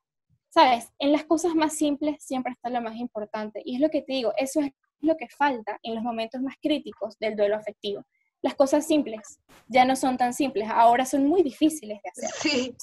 Sabes, 0.51 0.93
en 0.99 1.11
las 1.11 1.25
cosas 1.25 1.55
más 1.55 1.73
simples 1.73 2.23
siempre 2.23 2.53
está 2.53 2.69
lo 2.69 2.83
más 2.83 2.97
importante. 2.97 3.63
Y 3.65 3.77
es 3.77 3.81
lo 3.81 3.89
que 3.89 4.03
te 4.03 4.13
digo, 4.13 4.35
eso 4.37 4.61
es 4.61 4.73
lo 5.01 5.17
que 5.17 5.27
falta 5.31 5.79
en 5.83 5.95
los 5.95 6.05
momentos 6.05 6.43
más 6.43 6.55
críticos 6.61 7.19
del 7.19 7.35
duelo 7.35 7.57
afectivo. 7.57 8.05
Las 8.43 8.55
cosas 8.55 8.87
simples 8.87 9.41
ya 9.69 9.87
no 9.87 9.97
son 9.97 10.19
tan 10.19 10.35
simples, 10.35 10.69
ahora 10.71 11.07
son 11.07 11.27
muy 11.27 11.43
difíciles 11.43 11.99
de 12.03 12.11
hacer. 12.11 12.31
Sí. 12.43 12.77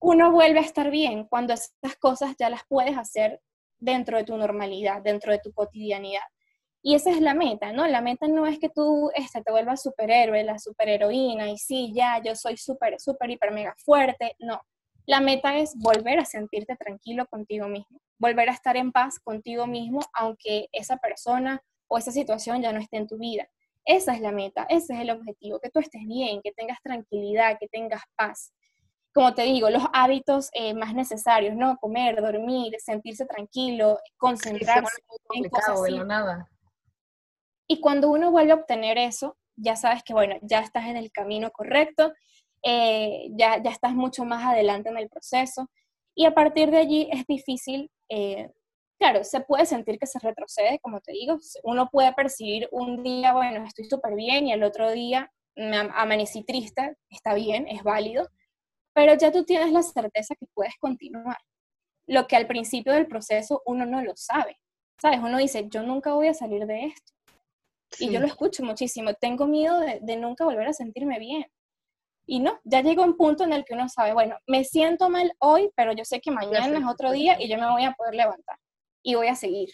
uno 0.00 0.30
vuelve 0.32 0.58
a 0.58 0.68
estar 0.70 0.90
bien 0.90 1.24
cuando 1.28 1.54
esas 1.54 1.96
cosas 1.98 2.36
ya 2.38 2.50
las 2.50 2.60
puedes 2.68 2.98
hacer 2.98 3.40
dentro 3.78 4.18
de 4.18 4.24
tu 4.24 4.36
normalidad, 4.36 5.00
dentro 5.00 5.32
de 5.32 5.38
tu 5.38 5.50
cotidianidad. 5.54 6.28
Y 6.88 6.94
esa 6.94 7.10
es 7.10 7.20
la 7.20 7.34
meta, 7.34 7.72
¿no? 7.72 7.84
La 7.88 8.00
meta 8.00 8.28
no 8.28 8.46
es 8.46 8.60
que 8.60 8.68
tú 8.68 9.10
este, 9.16 9.42
te 9.42 9.50
vuelvas 9.50 9.82
superhéroe, 9.82 10.44
la 10.44 10.60
superheroína, 10.60 11.50
y 11.50 11.58
sí, 11.58 11.92
ya, 11.92 12.22
yo 12.22 12.36
soy 12.36 12.56
súper, 12.56 13.00
súper, 13.00 13.28
hiper, 13.28 13.50
mega 13.50 13.74
fuerte. 13.76 14.36
No. 14.38 14.60
La 15.04 15.18
meta 15.20 15.56
es 15.56 15.74
volver 15.76 16.20
a 16.20 16.24
sentirte 16.24 16.76
tranquilo 16.76 17.26
contigo 17.26 17.66
mismo, 17.66 17.98
volver 18.18 18.50
a 18.50 18.52
estar 18.52 18.76
en 18.76 18.92
paz 18.92 19.18
contigo 19.18 19.66
mismo, 19.66 19.98
aunque 20.12 20.68
esa 20.70 20.96
persona 20.98 21.60
o 21.88 21.98
esa 21.98 22.12
situación 22.12 22.62
ya 22.62 22.72
no 22.72 22.78
esté 22.78 22.98
en 22.98 23.08
tu 23.08 23.18
vida. 23.18 23.48
Esa 23.84 24.14
es 24.14 24.20
la 24.20 24.30
meta, 24.30 24.64
ese 24.68 24.94
es 24.94 25.00
el 25.00 25.10
objetivo, 25.10 25.58
que 25.58 25.70
tú 25.70 25.80
estés 25.80 26.06
bien, 26.06 26.40
que 26.40 26.52
tengas 26.52 26.80
tranquilidad, 26.84 27.58
que 27.58 27.66
tengas 27.66 28.02
paz. 28.14 28.52
Como 29.12 29.34
te 29.34 29.42
digo, 29.42 29.70
los 29.70 29.82
hábitos 29.92 30.50
eh, 30.52 30.72
más 30.72 30.94
necesarios, 30.94 31.56
¿no? 31.56 31.78
Comer, 31.78 32.22
dormir, 32.22 32.76
sentirse 32.78 33.26
tranquilo, 33.26 33.98
concentrarse 34.18 35.02
en 35.34 35.48
cosas 35.48 35.80
así. 35.80 35.98
nada. 35.98 36.48
Y 37.68 37.80
cuando 37.80 38.10
uno 38.10 38.30
vuelve 38.30 38.52
a 38.52 38.56
obtener 38.56 38.98
eso, 38.98 39.36
ya 39.56 39.76
sabes 39.76 40.02
que, 40.02 40.12
bueno, 40.12 40.36
ya 40.42 40.60
estás 40.60 40.86
en 40.86 40.96
el 40.96 41.10
camino 41.10 41.50
correcto, 41.50 42.12
eh, 42.62 43.28
ya, 43.32 43.62
ya 43.62 43.70
estás 43.70 43.94
mucho 43.94 44.24
más 44.24 44.44
adelante 44.44 44.88
en 44.90 44.98
el 44.98 45.08
proceso. 45.08 45.70
Y 46.14 46.24
a 46.26 46.34
partir 46.34 46.70
de 46.70 46.78
allí 46.78 47.08
es 47.12 47.26
difícil 47.26 47.90
eh, 48.08 48.50
claro, 48.98 49.24
se 49.24 49.40
puede 49.40 49.66
sentir 49.66 49.98
que 49.98 50.06
se 50.06 50.18
retrocede, 50.18 50.78
como 50.80 51.00
te 51.00 51.12
digo, 51.12 51.38
uno 51.64 51.88
puede 51.90 52.12
percibir 52.14 52.68
un 52.72 53.02
día, 53.02 53.32
bueno, 53.32 53.64
estoy 53.64 53.84
súper 53.86 54.14
bien 54.14 54.46
y 54.46 54.52
el 54.52 54.62
otro 54.62 54.90
día 54.90 55.30
me 55.56 55.76
amanecí 55.76 56.44
triste, 56.44 56.96
está 57.10 57.34
bien, 57.34 57.66
es 57.68 57.82
válido, 57.82 58.28
pero 58.94 59.14
ya 59.14 59.32
tú 59.32 59.44
tienes 59.44 59.72
la 59.72 59.82
certeza 59.82 60.34
que 60.36 60.46
puedes 60.54 60.74
continuar. 60.78 61.38
Lo 62.06 62.26
que 62.26 62.36
al 62.36 62.46
principio 62.46 62.92
del 62.92 63.08
proceso 63.08 63.62
uno 63.66 63.86
no 63.86 64.02
lo 64.02 64.12
sabe, 64.16 64.58
¿sabes? 65.00 65.20
Uno 65.20 65.38
dice, 65.38 65.68
yo 65.68 65.82
nunca 65.82 66.14
voy 66.14 66.28
a 66.28 66.34
salir 66.34 66.66
de 66.66 66.86
esto. 66.86 67.12
Y 67.98 68.10
yo 68.10 68.20
lo 68.20 68.26
escucho 68.26 68.64
muchísimo, 68.64 69.14
tengo 69.14 69.46
miedo 69.46 69.80
de, 69.80 70.00
de 70.02 70.16
nunca 70.16 70.44
volver 70.44 70.68
a 70.68 70.72
sentirme 70.72 71.18
bien. 71.18 71.46
Y 72.26 72.40
no, 72.40 72.58
ya 72.64 72.82
llega 72.82 73.04
un 73.04 73.16
punto 73.16 73.44
en 73.44 73.52
el 73.52 73.64
que 73.64 73.74
uno 73.74 73.88
sabe, 73.88 74.12
bueno, 74.12 74.36
me 74.46 74.64
siento 74.64 75.08
mal 75.08 75.32
hoy, 75.38 75.70
pero 75.76 75.92
yo 75.92 76.04
sé 76.04 76.20
que 76.20 76.32
mañana 76.32 76.78
es 76.78 76.84
otro 76.84 77.12
día 77.12 77.40
y 77.40 77.48
yo 77.48 77.56
me 77.56 77.70
voy 77.70 77.84
a 77.84 77.92
poder 77.92 78.14
levantar 78.14 78.58
y 79.02 79.14
voy 79.14 79.28
a 79.28 79.36
seguir. 79.36 79.68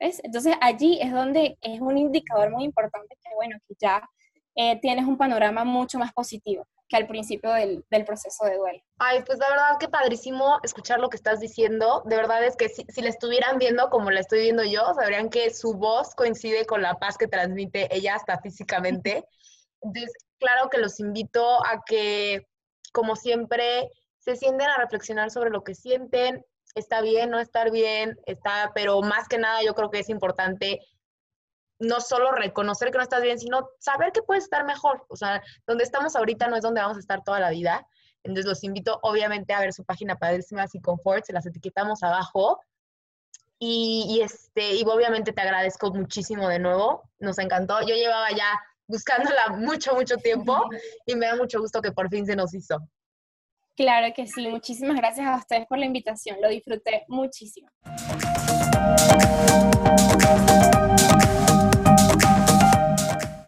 ¿ves? 0.00 0.20
Entonces 0.24 0.54
allí 0.60 0.98
es 1.02 1.12
donde 1.12 1.58
es 1.60 1.80
un 1.80 1.98
indicador 1.98 2.50
muy 2.50 2.64
importante 2.64 3.14
que, 3.22 3.34
bueno, 3.34 3.58
que 3.68 3.74
ya 3.78 4.08
eh, 4.54 4.80
tienes 4.80 5.06
un 5.06 5.18
panorama 5.18 5.64
mucho 5.64 5.98
más 5.98 6.12
positivo 6.12 6.66
que 6.92 6.98
al 6.98 7.06
principio 7.06 7.50
del, 7.52 7.84
del, 7.90 8.04
proceso 8.04 8.44
de 8.44 8.58
duelo. 8.58 8.78
Ay, 8.98 9.22
pues 9.24 9.38
la 9.38 9.48
verdad 9.48 9.78
que 9.80 9.88
padrísimo 9.88 10.58
escuchar 10.62 11.00
lo 11.00 11.08
que 11.08 11.16
estás 11.16 11.40
diciendo. 11.40 12.02
De 12.04 12.16
verdad 12.16 12.44
es 12.44 12.54
que 12.54 12.68
si, 12.68 12.84
si 12.86 13.00
la 13.00 13.08
estuvieran 13.08 13.58
viendo 13.58 13.88
como 13.88 14.10
la 14.10 14.20
estoy 14.20 14.40
viendo 14.40 14.62
yo, 14.62 14.92
sabrían 14.94 15.30
que 15.30 15.48
su 15.54 15.72
voz 15.72 16.14
coincide 16.14 16.66
con 16.66 16.82
la 16.82 16.98
paz 16.98 17.16
que 17.16 17.28
transmite 17.28 17.88
ella 17.96 18.16
hasta 18.16 18.38
físicamente. 18.40 19.24
Entonces, 19.80 20.12
claro 20.38 20.68
que 20.68 20.76
los 20.76 21.00
invito 21.00 21.64
a 21.64 21.82
que, 21.86 22.46
como 22.92 23.16
siempre, 23.16 23.88
se 24.18 24.36
sienten 24.36 24.68
a 24.68 24.76
reflexionar 24.76 25.30
sobre 25.30 25.48
lo 25.48 25.64
que 25.64 25.74
sienten, 25.74 26.44
está 26.74 27.00
bien 27.00 27.30
no 27.30 27.40
estar 27.40 27.70
bien, 27.70 28.18
está, 28.26 28.70
pero 28.74 29.00
más 29.00 29.28
que 29.28 29.38
nada 29.38 29.62
yo 29.62 29.74
creo 29.74 29.90
que 29.90 30.00
es 30.00 30.10
importante 30.10 30.80
no 31.82 32.00
solo 32.00 32.32
reconocer 32.32 32.90
que 32.90 32.98
no 32.98 33.04
estás 33.04 33.22
bien, 33.22 33.38
sino 33.38 33.68
saber 33.78 34.12
que 34.12 34.22
puedes 34.22 34.44
estar 34.44 34.64
mejor. 34.64 35.04
O 35.08 35.16
sea, 35.16 35.42
donde 35.66 35.84
estamos 35.84 36.16
ahorita 36.16 36.48
no 36.48 36.56
es 36.56 36.62
donde 36.62 36.80
vamos 36.80 36.96
a 36.96 37.00
estar 37.00 37.22
toda 37.22 37.40
la 37.40 37.50
vida. 37.50 37.86
Entonces 38.22 38.46
los 38.46 38.62
invito 38.62 39.00
obviamente 39.02 39.52
a 39.52 39.60
ver 39.60 39.72
su 39.72 39.84
página 39.84 40.16
Padrísimas 40.16 40.74
y 40.74 40.80
Confort, 40.80 41.24
se 41.24 41.32
las 41.32 41.44
etiquetamos 41.44 42.02
abajo. 42.02 42.60
Y, 43.58 44.06
y, 44.08 44.22
este, 44.22 44.74
y 44.74 44.82
obviamente 44.84 45.32
te 45.32 45.40
agradezco 45.40 45.92
muchísimo 45.92 46.48
de 46.48 46.58
nuevo, 46.58 47.08
nos 47.18 47.38
encantó. 47.38 47.80
Yo 47.80 47.94
llevaba 47.94 48.30
ya 48.30 48.60
buscándola 48.86 49.48
mucho, 49.56 49.94
mucho 49.94 50.16
tiempo 50.16 50.68
y 51.06 51.16
me 51.16 51.26
da 51.26 51.36
mucho 51.36 51.60
gusto 51.60 51.82
que 51.82 51.92
por 51.92 52.08
fin 52.08 52.26
se 52.26 52.36
nos 52.36 52.54
hizo. 52.54 52.78
Claro 53.74 54.12
que 54.14 54.26
sí, 54.26 54.48
muchísimas 54.48 54.96
gracias 54.96 55.26
a 55.26 55.36
ustedes 55.36 55.66
por 55.66 55.78
la 55.78 55.86
invitación, 55.86 56.36
lo 56.42 56.48
disfruté 56.48 57.04
muchísimo. 57.08 57.70